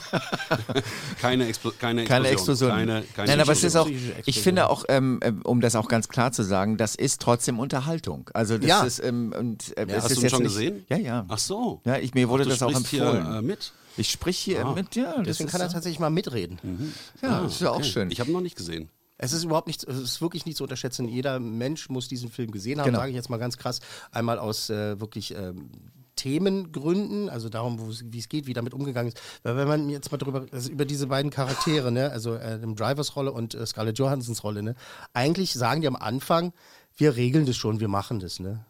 Keine, 1.21 1.47
Explo 1.47 1.73
keine 1.79 2.03
Explosion. 2.03 2.07
Keine 2.23 2.29
Explosion. 2.33 2.71
Keine, 2.71 3.03
keine 3.15 3.29
Nein, 3.29 3.41
aber 3.41 3.53
es 3.53 3.63
ist 3.65 3.77
auch, 3.77 3.89
ich 4.25 4.41
finde 4.41 4.69
auch, 4.69 4.85
ähm, 4.89 5.21
ähm, 5.23 5.43
um 5.43 5.61
das 5.61 5.77
auch 5.77 5.89
ganz 5.89 6.09
klar 6.09 6.33
zu 6.33 6.43
sagen, 6.43 6.77
das 6.77 6.95
ist 6.95 7.21
trotzdem 7.21 7.59
Unterhaltung. 7.59 8.31
Also 8.35 8.57
das 8.59 8.67
Ja. 8.69 8.85
ist, 8.85 8.99
ähm, 9.03 9.35
und, 9.39 9.77
äh, 9.77 9.87
es 9.89 10.05
Hast 10.05 10.11
ist 10.13 10.17
du 10.17 10.21
ihn 10.21 10.23
jetzt 10.23 10.31
schon 10.33 10.43
nicht, 10.43 10.53
gesehen? 10.55 10.87
Ja, 10.89 10.97
ja. 10.97 11.25
Ach 11.29 11.39
so. 11.39 11.81
Ja, 11.85 11.99
ich, 11.99 12.15
mir 12.15 12.29
wurde 12.29 12.45
Ach, 12.47 12.49
das 12.51 12.63
auch 12.63 12.75
empfohlen. 12.75 13.27
Hier, 13.27 13.39
äh, 13.39 13.43
mit? 13.43 13.73
Ich 13.99 14.11
sprich 14.11 14.39
hier 14.39 14.65
Ah. 14.67 14.73
mit, 14.75 14.95
ja. 14.95 15.15
das 15.17 15.25
Deswegen 15.27 15.49
kann 15.51 15.61
er 15.61 15.69
tatsächlich 15.71 15.99
mal 16.01 16.11
mitreden. 16.11 16.93
Ja, 17.23 17.41
das 17.43 17.55
ist 17.55 17.61
ja 17.61 17.71
auch 17.71 17.77
Okay. 17.77 17.85
schön. 17.85 18.11
Ich 18.11 18.21
habe 18.21 18.31
ihn 18.31 18.35
noch 18.35 18.41
nicht 18.43 18.57
gesehen. 18.57 18.91
Es 19.19 19.33
ist 19.33 19.45
überhaupt 19.45 19.67
nicht, 19.67 19.83
es 19.85 19.99
ist 19.99 20.21
wirklich 20.21 20.45
nicht 20.45 20.59
zu 20.59 20.65
unterschätzen. 20.65 21.09
Jeder 21.09 21.41
Mensch 21.41 21.89
muss 21.89 22.07
diesen 22.07 22.31
Film 22.31 22.51
gesehen 22.51 22.79
haben, 22.79 22.87
Genau. 22.87 22.99
sage 22.99 23.11
ich 23.11 23.17
jetzt 23.17 23.31
mal 23.31 23.39
ganz 23.39 23.57
krass. 23.57 23.81
Einmal 24.13 24.39
aus 24.39 24.69
äh, 24.69 25.01
wirklich 25.01 25.35
ähm, 25.35 25.71
Themengründen, 26.17 27.29
also 27.29 27.49
darum, 27.49 27.79
wie 27.79 28.19
es 28.19 28.29
geht, 28.29 28.47
wie 28.47 28.55
damit 28.55 28.75
umgegangen 28.75 29.13
ist. 29.13 29.21
Weil 29.43 29.57
wenn 29.57 29.69
man 29.69 29.89
jetzt 29.89 30.11
mal 30.11 30.19
drüber, 30.19 30.47
also 30.51 30.71
über 30.71 30.85
diese 30.85 31.07
beiden 31.07 31.31
Charaktere, 31.31 31.93
ne, 31.93 32.11
also 32.11 32.35
äh, 32.35 32.59
Drivers 32.59 33.15
Rolle 33.15 33.33
und 33.33 33.55
äh, 33.55 33.65
Scarlett 33.67 33.99
Johansons 33.99 34.43
Rolle, 34.43 34.63
ne, 34.63 34.75
eigentlich 35.13 35.53
sagen 35.53 35.83
die 35.83 35.87
am 35.87 35.97
Anfang, 35.97 36.53
wir 36.97 37.17
regeln 37.17 37.47
das 37.47 37.57
schon, 37.57 37.81
wir 37.81 37.89
machen 37.89 38.19
das, 38.21 38.41
ne. 38.41 38.65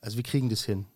Also 0.00 0.16
wir 0.16 0.24
kriegen 0.24 0.48
das 0.48 0.64
hin. 0.64 0.86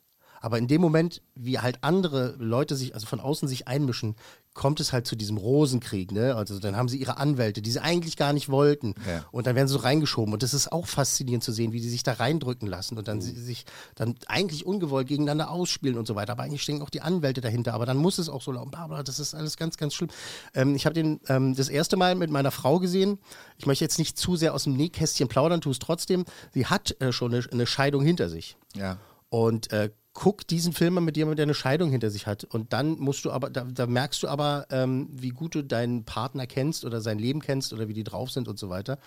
Aber 0.40 0.59
in 0.59 0.66
dem 0.68 0.81
Moment, 0.81 1.22
wie 1.35 1.59
halt 1.59 1.79
andere 1.83 2.35
Leute 2.38 2.74
sich, 2.76 2.94
also 2.94 3.07
von 3.07 3.20
außen 3.20 3.46
sich 3.48 3.68
einmischen, 3.68 4.16
kommt 4.53 4.81
es 4.81 4.92
halt 4.92 5.07
zu 5.07 5.14
diesem 5.14 5.37
Rosenkrieg, 5.37 6.11
ne? 6.11 6.35
Also 6.35 6.59
dann 6.59 6.74
haben 6.76 6.88
sie 6.88 6.96
ihre 6.96 7.18
Anwälte, 7.18 7.62
die 7.62 7.70
sie 7.70 7.81
eigentlich 7.81 8.16
gar 8.16 8.33
nicht 8.33 8.48
wollten. 8.48 8.94
Ja. 9.07 9.24
Und 9.31 9.46
dann 9.46 9.55
werden 9.55 9.68
sie 9.68 9.74
so 9.74 9.79
reingeschoben. 9.79 10.33
Und 10.35 10.42
das 10.42 10.55
ist 10.55 10.72
auch 10.72 10.87
faszinierend 10.87 11.44
zu 11.44 11.53
sehen, 11.53 11.72
wie 11.72 11.81
die 11.81 11.88
sich 11.88 12.03
da 12.03 12.14
reindrücken 12.14 12.66
lassen 12.66 12.98
und 12.98 13.07
dann 13.07 13.20
sie, 13.20 13.31
sich 13.33 13.64
dann 13.94 14.16
eigentlich 14.26 14.66
ungewollt 14.66 15.07
gegeneinander 15.07 15.50
ausspielen 15.50 15.96
und 15.96 16.07
so 16.07 16.16
weiter. 16.16 16.33
Aber 16.33 16.42
eigentlich 16.42 16.62
stehen 16.62 16.83
auch 16.83 16.90
die 16.90 17.00
Anwälte 17.00 17.40
dahinter. 17.40 17.74
Aber 17.74 17.87
dann 17.87 17.96
muss 17.96 18.18
es 18.18 18.29
auch 18.29 18.42
so 18.42 18.50
laufen. 18.50 18.70
Bla, 18.72 19.03
Das 19.05 19.20
ist 19.20 19.35
alles 19.35 19.57
ganz, 19.57 19.76
ganz 19.76 19.94
schlimm. 19.94 20.11
Ähm, 20.55 20.74
ich 20.74 20.85
habe 20.85 20.94
den 20.94 21.20
ähm, 21.29 21.55
das 21.55 21.68
erste 21.68 21.96
Mal 21.96 22.16
mit 22.16 22.31
meiner 22.31 22.50
Frau 22.50 22.81
gesehen. 22.81 23.18
Ich 23.57 23.66
möchte 23.66 23.85
jetzt 23.85 23.98
nicht 23.98 24.18
zu 24.18 24.35
sehr 24.35 24.53
aus 24.53 24.64
dem 24.64 24.72
Nähkästchen 24.72 25.29
plaudern, 25.29 25.61
tu 25.61 25.70
es 25.70 25.79
trotzdem. 25.79 26.24
Sie 26.53 26.66
hat 26.66 27.00
äh, 27.00 27.12
schon 27.12 27.33
eine, 27.33 27.44
eine 27.53 27.66
Scheidung 27.66 28.03
hinter 28.05 28.29
sich 28.29 28.57
Ja. 28.74 28.98
und 29.29 29.70
äh, 29.72 29.90
guck 30.12 30.46
diesen 30.46 30.72
Film 30.72 30.94
mal 30.94 31.00
mit 31.00 31.16
jemandem, 31.16 31.36
der 31.36 31.42
eine 31.44 31.54
Scheidung 31.54 31.90
hinter 31.90 32.10
sich 32.10 32.26
hat. 32.26 32.44
Und 32.44 32.72
dann 32.72 32.98
musst 32.98 33.24
du 33.24 33.30
aber, 33.30 33.50
da, 33.50 33.64
da 33.64 33.86
merkst 33.86 34.22
du 34.22 34.28
aber, 34.28 34.66
ähm, 34.70 35.08
wie 35.12 35.30
gut 35.30 35.54
du 35.54 35.62
deinen 35.62 36.04
Partner 36.04 36.46
kennst 36.46 36.84
oder 36.84 37.00
sein 37.00 37.18
Leben 37.18 37.40
kennst 37.40 37.72
oder 37.72 37.88
wie 37.88 37.94
die 37.94 38.04
drauf 38.04 38.30
sind 38.30 38.48
und 38.48 38.58
so 38.58 38.68
weiter. 38.70 38.98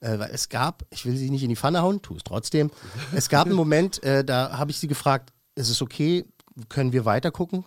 Äh, 0.00 0.18
weil 0.18 0.30
es 0.32 0.48
gab, 0.48 0.84
ich 0.90 1.04
will 1.06 1.16
sie 1.16 1.30
nicht 1.30 1.42
in 1.42 1.48
die 1.48 1.56
Pfanne 1.56 1.82
hauen, 1.82 2.02
tu 2.02 2.16
es 2.16 2.22
trotzdem. 2.24 2.70
Es 3.14 3.28
gab 3.28 3.46
einen 3.46 3.56
Moment, 3.56 4.02
äh, 4.02 4.24
da 4.24 4.58
habe 4.58 4.70
ich 4.70 4.78
sie 4.78 4.86
gefragt, 4.86 5.32
ist 5.54 5.70
es 5.70 5.82
okay, 5.82 6.24
können 6.68 6.92
wir 6.92 7.04
weiter 7.04 7.30
gucken? 7.30 7.64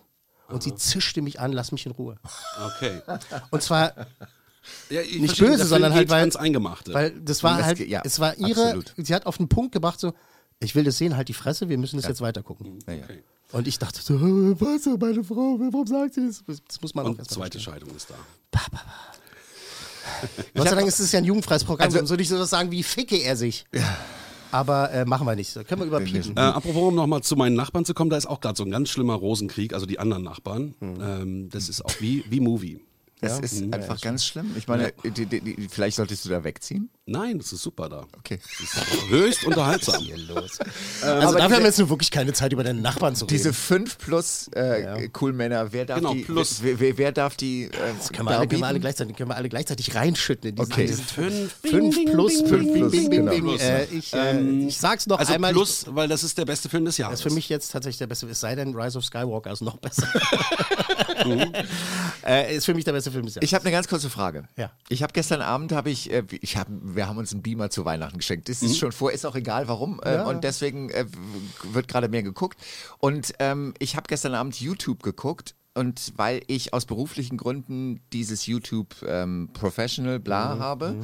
Und 0.48 0.62
sie 0.62 0.74
zischte 0.74 1.22
mich 1.22 1.40
an, 1.40 1.52
lass 1.52 1.72
mich 1.72 1.86
in 1.86 1.92
Ruhe. 1.92 2.16
Okay. 2.76 3.00
Und 3.50 3.62
zwar 3.62 3.94
Ja, 4.88 5.00
ich 5.00 5.20
nicht 5.20 5.36
verstehe, 5.36 5.48
böse, 5.48 5.64
sondern 5.66 5.92
halt 5.94 6.08
weil, 6.10 6.30
weil 6.94 7.10
das 7.20 7.42
war 7.42 7.56
Das 7.58 7.66
halt, 7.66 7.80
ja, 7.80 8.02
es 8.04 8.20
war 8.20 8.36
ihre, 8.38 8.64
absolut. 8.64 8.94
sie 8.96 9.14
hat 9.14 9.26
auf 9.26 9.36
den 9.36 9.48
Punkt 9.48 9.72
gebracht 9.72 10.00
so, 10.00 10.12
ich 10.60 10.74
will 10.74 10.84
das 10.84 10.98
sehen, 10.98 11.16
halt 11.16 11.28
die 11.28 11.34
Fresse, 11.34 11.68
wir 11.68 11.78
müssen 11.78 11.96
das 11.96 12.06
jetzt 12.06 12.20
weiter 12.20 12.42
gucken. 12.42 12.78
Ja, 12.86 12.94
ja. 12.94 13.02
Und 13.52 13.68
ich 13.68 13.78
dachte 13.78 14.00
so, 14.02 14.14
"Äh, 14.14 14.60
was, 14.60 14.86
meine 14.98 15.22
Frau, 15.22 15.58
warum 15.60 15.86
sagt 15.86 16.14
sie 16.14 16.26
das? 16.26 16.42
Das 16.66 16.80
muss 16.80 16.94
man 16.94 17.04
auch 17.06 17.10
Und 17.10 17.18
erst 17.18 17.30
mal 17.32 17.36
zweite 17.44 17.58
verstehen. 17.60 17.74
Scheidung 17.74 17.96
ist 17.96 18.10
da. 18.10 18.14
Gott 20.54 20.68
sei 20.68 20.74
Dank 20.74 20.88
ist 20.88 20.98
es 21.00 21.12
ja 21.12 21.18
ein 21.18 21.24
jugendfreies 21.24 21.64
Programm, 21.64 21.86
Also- 21.92 22.04
so 22.06 22.14
nicht 22.16 22.28
so 22.28 22.42
sagen 22.44 22.70
wie 22.70 22.82
ficke 22.82 23.16
er 23.16 23.36
sich. 23.36 23.64
Aber 24.50 24.90
äh, 24.92 25.04
machen 25.04 25.26
wir 25.26 25.34
nicht. 25.34 25.50
So, 25.50 25.64
können 25.64 25.80
wir 25.80 25.86
überpiepen. 25.86 26.36
Äh, 26.36 26.40
apropos, 26.40 26.82
um 26.88 26.94
nochmal 26.94 27.22
zu 27.22 27.34
meinen 27.34 27.56
Nachbarn 27.56 27.84
zu 27.84 27.92
kommen, 27.92 28.10
da 28.10 28.16
ist 28.16 28.26
auch 28.26 28.40
gerade 28.40 28.56
so 28.56 28.62
ein 28.64 28.70
ganz 28.70 28.88
schlimmer 28.88 29.14
Rosenkrieg, 29.14 29.72
also 29.72 29.84
die 29.84 29.98
anderen 29.98 30.22
Nachbarn. 30.22 30.74
Ähm, 30.80 31.48
das 31.50 31.68
ist 31.68 31.84
auch 31.84 32.00
wie, 32.00 32.24
wie 32.30 32.38
Movie. 32.38 32.80
Das 33.24 33.38
Ja? 33.38 33.44
ist 33.44 33.60
Mhm. 33.62 33.72
einfach 33.74 34.00
ganz 34.00 34.24
schlimm. 34.24 34.54
Ich 34.56 34.68
meine, 34.68 34.92
die, 35.04 35.26
die, 35.26 35.40
die, 35.40 35.68
vielleicht 35.70 35.96
solltest 35.96 36.24
du 36.24 36.28
da 36.28 36.44
wegziehen. 36.44 36.90
Nein, 37.06 37.38
das 37.38 37.52
ist 37.52 37.62
super 37.62 37.88
da. 37.88 38.06
Okay. 38.18 38.38
Das 38.40 38.60
ist 38.84 39.08
höchst 39.10 39.44
unterhaltsam. 39.44 40.02
los. 40.28 40.58
Ähm, 40.58 40.68
also 41.02 41.08
aber 41.08 41.18
dafür 41.18 41.30
diese- 41.32 41.42
haben 41.42 41.50
wir 41.62 41.66
jetzt 41.66 41.78
nur 41.78 41.88
wirklich 41.90 42.10
keine 42.10 42.32
Zeit, 42.32 42.52
über 42.52 42.64
deine 42.64 42.80
Nachbarn 42.80 43.14
zu 43.14 43.24
reden. 43.26 43.34
Diese 43.36 43.52
5 43.52 43.98
plus 43.98 44.48
äh, 44.54 45.08
cool 45.20 45.32
Männer, 45.34 45.72
wer 45.72 45.84
darf 45.84 45.98
Genau, 45.98 46.14
die, 46.14 46.22
plus. 46.22 46.62
Wer, 46.62 46.80
wer, 46.80 46.96
wer 46.98 47.12
darf 47.12 47.36
die 47.36 47.64
äh, 47.64 47.70
das 47.98 48.10
können 48.10 48.28
wir, 48.28 48.38
alle, 48.38 48.48
können, 48.48 48.62
wir 48.62 48.66
alle 48.68 48.80
gleichzeitig, 48.80 49.16
können 49.16 49.28
wir 49.30 49.36
alle 49.36 49.48
gleichzeitig 49.50 49.94
reinschütten 49.94 50.50
in 50.50 50.56
diesen, 50.56 50.72
Okay. 50.72 50.86
diesen 50.86 51.04
Fünf, 51.04 51.54
fünf 51.62 51.94
bing, 51.96 52.10
plus, 52.12 52.38
bing, 52.38 52.48
fünf 52.48 52.72
plus, 52.72 52.90
bing, 52.92 53.10
genau. 53.10 53.30
bing, 53.32 53.44
bing. 53.46 53.58
Äh, 53.60 53.84
ich, 53.86 54.12
äh, 54.14 54.40
ich 54.66 54.78
sag's 54.78 55.06
noch 55.06 55.18
Also 55.18 55.32
einmal. 55.34 55.52
plus, 55.52 55.84
weil 55.90 56.08
das 56.08 56.22
ist 56.24 56.38
der 56.38 56.46
beste 56.46 56.68
Film 56.70 56.84
des 56.86 56.94
Das 56.94 56.98
Jahres. 56.98 57.18
ist 57.20 57.22
für 57.22 57.30
mich 57.34 57.48
jetzt 57.50 57.70
tatsächlich 57.72 57.98
der 57.98 58.06
beste. 58.06 58.26
Es 58.28 58.40
sei 58.40 58.54
denn, 58.54 58.74
Rise 58.74 58.96
of 58.98 59.04
Skywalker 59.04 59.52
ist 59.52 59.60
noch 59.60 59.76
besser. 59.76 60.08
äh, 62.26 62.56
ist 62.56 62.64
für 62.64 62.74
mich 62.74 62.84
der 62.84 62.92
beste 62.92 63.10
Film 63.10 63.24
des 63.26 63.34
Jahres. 63.34 63.46
Ich 63.48 63.54
habe 63.54 63.64
eine 63.64 63.72
ganz 63.72 63.88
kurze 63.88 64.10
Frage. 64.10 64.48
Ja. 64.56 64.70
Ich 64.88 65.02
habe 65.02 65.12
gestern 65.12 65.40
Abend 65.40 65.72
habe 65.72 65.90
ich, 65.90 66.10
äh, 66.12 66.24
ich 66.40 66.56
hab, 66.56 66.66
wir 66.70 67.06
haben 67.08 67.18
uns 67.18 67.32
einen 67.32 67.42
Beamer 67.42 67.70
zu 67.70 67.84
Weihnachten 67.84 68.18
geschenkt. 68.18 68.48
Das 68.48 68.62
ist 68.62 68.78
schon 68.78 68.92
vor, 68.92 69.12
ist 69.12 69.24
auch 69.24 69.36
egal 69.36 69.68
warum. 69.68 70.00
Äh, 70.02 70.10
Mhm. 70.10 70.14
Ja. 70.14 70.24
Und 70.26 70.44
deswegen 70.44 70.90
äh, 70.90 71.06
wird 71.64 71.88
gerade 71.88 72.08
mehr 72.08 72.22
geguckt. 72.22 72.58
Und 72.98 73.34
ähm, 73.38 73.74
ich 73.78 73.96
habe 73.96 74.06
gestern 74.08 74.34
Abend 74.34 74.60
YouTube 74.60 75.02
geguckt. 75.02 75.54
Und 75.76 76.12
weil 76.16 76.42
ich 76.46 76.72
aus 76.72 76.84
beruflichen 76.86 77.36
Gründen 77.36 78.00
dieses 78.12 78.46
YouTube 78.46 78.94
ähm, 79.08 79.50
Professional 79.54 80.20
bla 80.20 80.54
Mhm. 80.54 80.58
habe, 80.60 80.96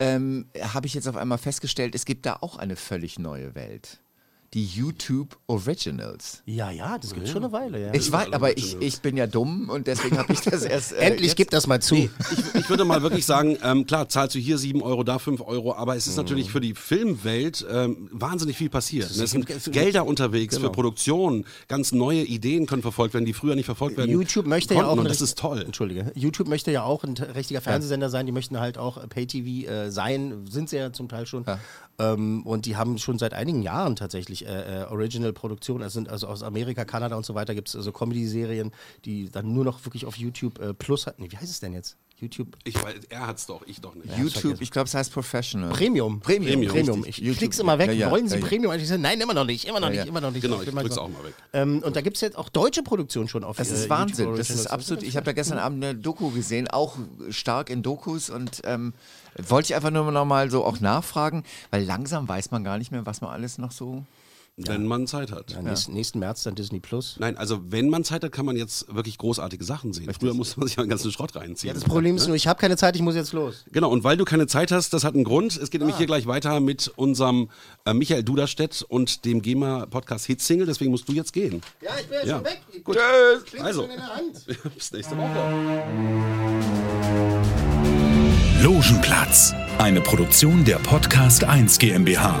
ähm, 0.00 0.46
habe 0.60 0.88
ich 0.88 0.94
jetzt 0.94 1.06
auf 1.06 1.16
einmal 1.16 1.38
festgestellt, 1.38 1.94
es 1.94 2.04
gibt 2.04 2.26
da 2.26 2.38
auch 2.40 2.56
eine 2.58 2.74
völlig 2.74 3.18
neue 3.20 3.54
Welt. 3.54 4.00
Die 4.56 4.64
YouTube 4.64 5.36
Originals. 5.48 6.42
Ja, 6.46 6.70
ja, 6.70 6.96
das 6.96 7.12
gibt 7.12 7.28
schon 7.28 7.44
eine 7.44 7.52
Weile, 7.52 7.78
ja. 7.88 7.92
Ich 7.94 8.10
weiß, 8.10 8.32
aber 8.32 8.56
ich, 8.56 8.74
ich 8.80 9.00
bin 9.00 9.14
ja 9.18 9.26
dumm 9.26 9.68
und 9.68 9.86
deswegen 9.86 10.16
habe 10.16 10.32
ich 10.32 10.40
das 10.40 10.62
erst. 10.64 10.92
Äh, 10.94 10.96
Endlich 11.10 11.26
jetzt- 11.32 11.36
gib 11.36 11.50
das 11.50 11.66
mal 11.66 11.82
zu. 11.82 11.94
Ich, 11.96 12.08
ich 12.54 12.70
würde 12.70 12.86
mal 12.86 13.02
wirklich 13.02 13.26
sagen, 13.26 13.58
ähm, 13.62 13.84
klar, 13.86 14.08
zahlst 14.08 14.34
du 14.34 14.38
hier 14.38 14.56
7 14.56 14.82
Euro, 14.82 15.04
da 15.04 15.18
5 15.18 15.42
Euro, 15.42 15.74
aber 15.74 15.94
es 15.94 16.06
ist 16.06 16.14
Mhm. 16.16 16.22
natürlich 16.22 16.50
für 16.50 16.62
die 16.62 16.72
Filmwelt 16.74 17.66
ähm, 17.70 18.08
wahnsinnig 18.12 18.56
viel 18.56 18.70
passiert. 18.70 19.10
Es 19.10 19.30
sind 19.30 19.46
Gelder 19.72 20.06
unterwegs 20.06 20.56
Genau. 20.56 20.68
für 20.68 20.72
Produktion, 20.72 21.44
ganz 21.68 21.92
neue 21.92 22.22
Ideen 22.22 22.64
können 22.64 22.80
verfolgt 22.80 23.12
werden, 23.12 23.26
die 23.26 23.34
früher 23.34 23.56
nicht 23.56 23.66
verfolgt 23.66 23.98
werden 23.98 24.10
YouTube 24.10 24.46
möchte 24.46 24.72
konnten 24.74 24.86
ja 24.88 24.92
auch 24.92 24.96
und 24.98 25.04
das 25.06 25.20
ist 25.20 25.36
toll. 25.38 25.60
Entschuldige. 25.66 26.12
YouTube 26.14 26.48
möchte 26.48 26.70
ja 26.72 26.82
auch 26.82 27.04
ein 27.04 27.12
richtiger 27.34 27.60
Fernsehsender 27.60 28.08
sein. 28.08 28.24
Die 28.24 28.32
möchten 28.32 28.58
halt 28.58 28.78
auch 28.78 29.06
Pay-TV 29.06 29.70
äh, 29.70 29.90
sein, 29.90 30.46
sind 30.48 30.70
sie 30.70 30.76
ja 30.78 30.94
zum 30.94 31.10
Teil 31.10 31.26
schon. 31.26 31.44
Ähm, 31.98 32.42
und 32.44 32.66
die 32.66 32.76
haben 32.76 32.98
schon 32.98 33.18
seit 33.18 33.34
einigen 33.34 33.62
Jahren 33.62 33.96
tatsächlich 33.96 34.46
äh, 34.46 34.82
äh, 34.82 34.84
Original-Produktionen. 34.84 35.84
Es 35.84 35.92
sind 35.92 36.08
also 36.08 36.26
aus 36.26 36.42
Amerika, 36.42 36.84
Kanada 36.84 37.16
und 37.16 37.24
so 37.24 37.34
weiter 37.34 37.54
gibt 37.54 37.68
es 37.68 37.76
also 37.76 37.92
Comedy-Serien, 37.92 38.72
die 39.04 39.30
dann 39.30 39.52
nur 39.52 39.64
noch 39.64 39.84
wirklich 39.84 40.04
auf 40.04 40.16
YouTube 40.16 40.58
äh, 40.58 40.74
Plus 40.74 41.06
hatten. 41.06 41.22
Nee, 41.22 41.30
wie 41.30 41.36
heißt 41.36 41.50
es 41.50 41.60
denn 41.60 41.72
jetzt? 41.72 41.96
YouTube 42.18 42.56
Ich 42.64 42.82
weiß, 42.82 42.94
er 43.10 43.26
hat's 43.26 43.46
doch, 43.46 43.62
ich 43.66 43.80
doch 43.80 43.94
nicht. 43.94 44.16
YouTube, 44.16 44.60
ich 44.60 44.70
glaube, 44.70 44.86
es 44.86 44.94
heißt 44.94 45.12
Professional. 45.12 45.70
Premium. 45.70 46.20
Premium. 46.20 46.66
Premium. 46.66 47.02
richtig. 47.02 47.18
Ich 47.18 47.24
YouTube. 47.24 47.38
klick's 47.38 47.58
immer 47.58 47.78
weg. 47.78 47.88
Ja, 47.88 47.92
ja, 47.92 48.10
Wollen 48.10 48.26
Sie 48.26 48.36
ja, 48.36 48.40
ja. 48.40 48.46
Premium? 48.46 48.72
Ich 48.72 48.88
sage, 48.88 49.02
nein, 49.02 49.20
immer 49.20 49.34
noch 49.34 49.44
nicht, 49.44 49.66
immer 49.66 49.80
noch 49.80 49.88
Ja, 49.88 49.92
nicht, 49.92 50.04
ja. 50.04 50.06
immer 50.06 50.20
noch 50.22 50.30
nicht. 50.30 50.42
Genau, 50.42 50.62
ich 50.62 50.70
drück's 50.70 50.94
so. 50.94 51.02
auch 51.02 51.08
mal 51.08 51.24
weg. 51.24 51.34
Ähm, 51.52 51.82
und 51.84 51.94
da 51.94 52.00
gibt 52.00 52.16
es 52.16 52.22
jetzt 52.22 52.38
auch 52.38 52.48
deutsche 52.48 52.82
Produktionen 52.82 53.28
schon 53.28 53.44
auf 53.44 53.56
Das 53.58 53.68
äh, 53.70 53.74
ist 53.74 53.80
YouTube 53.80 53.90
Wahnsinn. 53.90 54.36
Das 54.36 54.48
ist 54.50 54.66
absolut. 54.66 55.02
Ich 55.02 55.16
habe 55.16 55.24
da 55.26 55.32
gestern 55.32 55.58
Abend 55.58 55.84
eine 55.84 55.94
Doku 55.94 56.30
gesehen, 56.30 56.68
auch 56.68 56.96
stark 57.28 57.68
in 57.68 57.82
Dokus 57.82 58.30
und 58.30 58.62
ähm, 58.64 58.94
wollte 59.36 59.66
ich 59.66 59.74
einfach 59.74 59.90
nur 59.90 60.10
noch 60.10 60.24
mal 60.24 60.50
so 60.50 60.64
auch 60.64 60.80
nachfragen, 60.80 61.44
weil 61.70 61.84
langsam 61.84 62.26
weiß 62.26 62.50
man 62.50 62.64
gar 62.64 62.78
nicht 62.78 62.92
mehr, 62.92 63.04
was 63.04 63.20
man 63.20 63.30
alles 63.30 63.58
noch 63.58 63.72
so. 63.72 64.04
Wenn 64.58 64.86
man 64.86 65.06
Zeit 65.06 65.32
hat. 65.32 65.50
Ja, 65.50 65.60
nächsten, 65.60 65.92
nächsten 65.92 66.18
März 66.18 66.42
dann 66.44 66.54
Disney 66.54 66.80
Plus. 66.80 67.16
Nein, 67.18 67.36
also 67.36 67.60
wenn 67.68 67.90
man 67.90 68.04
Zeit 68.04 68.24
hat, 68.24 68.32
kann 68.32 68.46
man 68.46 68.56
jetzt 68.56 68.86
wirklich 68.94 69.18
großartige 69.18 69.62
Sachen 69.62 69.92
sehen. 69.92 70.10
Früher 70.18 70.32
musste 70.32 70.58
man 70.58 70.66
sich 70.66 70.78
ja 70.78 70.82
einen 70.82 70.88
ganzen 70.88 71.12
Schrott 71.12 71.36
reinziehen. 71.36 71.68
Ja, 71.68 71.74
das 71.74 71.84
Problem 71.84 72.16
ist 72.16 72.26
nur, 72.26 72.36
ich 72.36 72.46
habe 72.46 72.58
keine 72.58 72.78
Zeit, 72.78 72.96
ich 72.96 73.02
muss 73.02 73.14
jetzt 73.14 73.34
los. 73.34 73.66
Genau, 73.70 73.90
und 73.90 74.02
weil 74.02 74.16
du 74.16 74.24
keine 74.24 74.46
Zeit 74.46 74.72
hast, 74.72 74.94
das 74.94 75.04
hat 75.04 75.12
einen 75.12 75.24
Grund. 75.24 75.58
Es 75.58 75.68
geht 75.70 75.82
nämlich 75.82 75.98
hier 75.98 76.06
gleich 76.06 76.26
weiter 76.26 76.60
mit 76.60 76.90
unserem 76.96 77.50
äh, 77.84 77.92
Michael 77.92 78.22
Duderstedt 78.22 78.80
und 78.88 79.26
dem 79.26 79.42
GEMA-Podcast 79.42 80.24
Hitsingle. 80.24 80.64
Deswegen 80.66 80.90
musst 80.90 81.06
du 81.06 81.12
jetzt 81.12 81.34
gehen. 81.34 81.60
Ja, 81.82 81.90
ich 82.00 82.06
bin 82.06 82.18
ja, 82.20 82.24
Ja. 82.26 82.36
schon 82.36 82.44
weg. 82.46 82.60
Gut. 82.82 82.96
Tschüss. 83.44 83.60
Also. 83.60 83.82
in 83.82 83.88
der 83.90 84.16
Hand. 84.16 84.46
Bis 84.74 84.90
nächste 84.90 85.18
Woche. 85.18 86.46
Logenplatz, 88.62 89.52
eine 89.76 90.00
Produktion 90.00 90.64
der 90.64 90.76
Podcast 90.78 91.44
1 91.44 91.78
GmbH. 91.78 92.40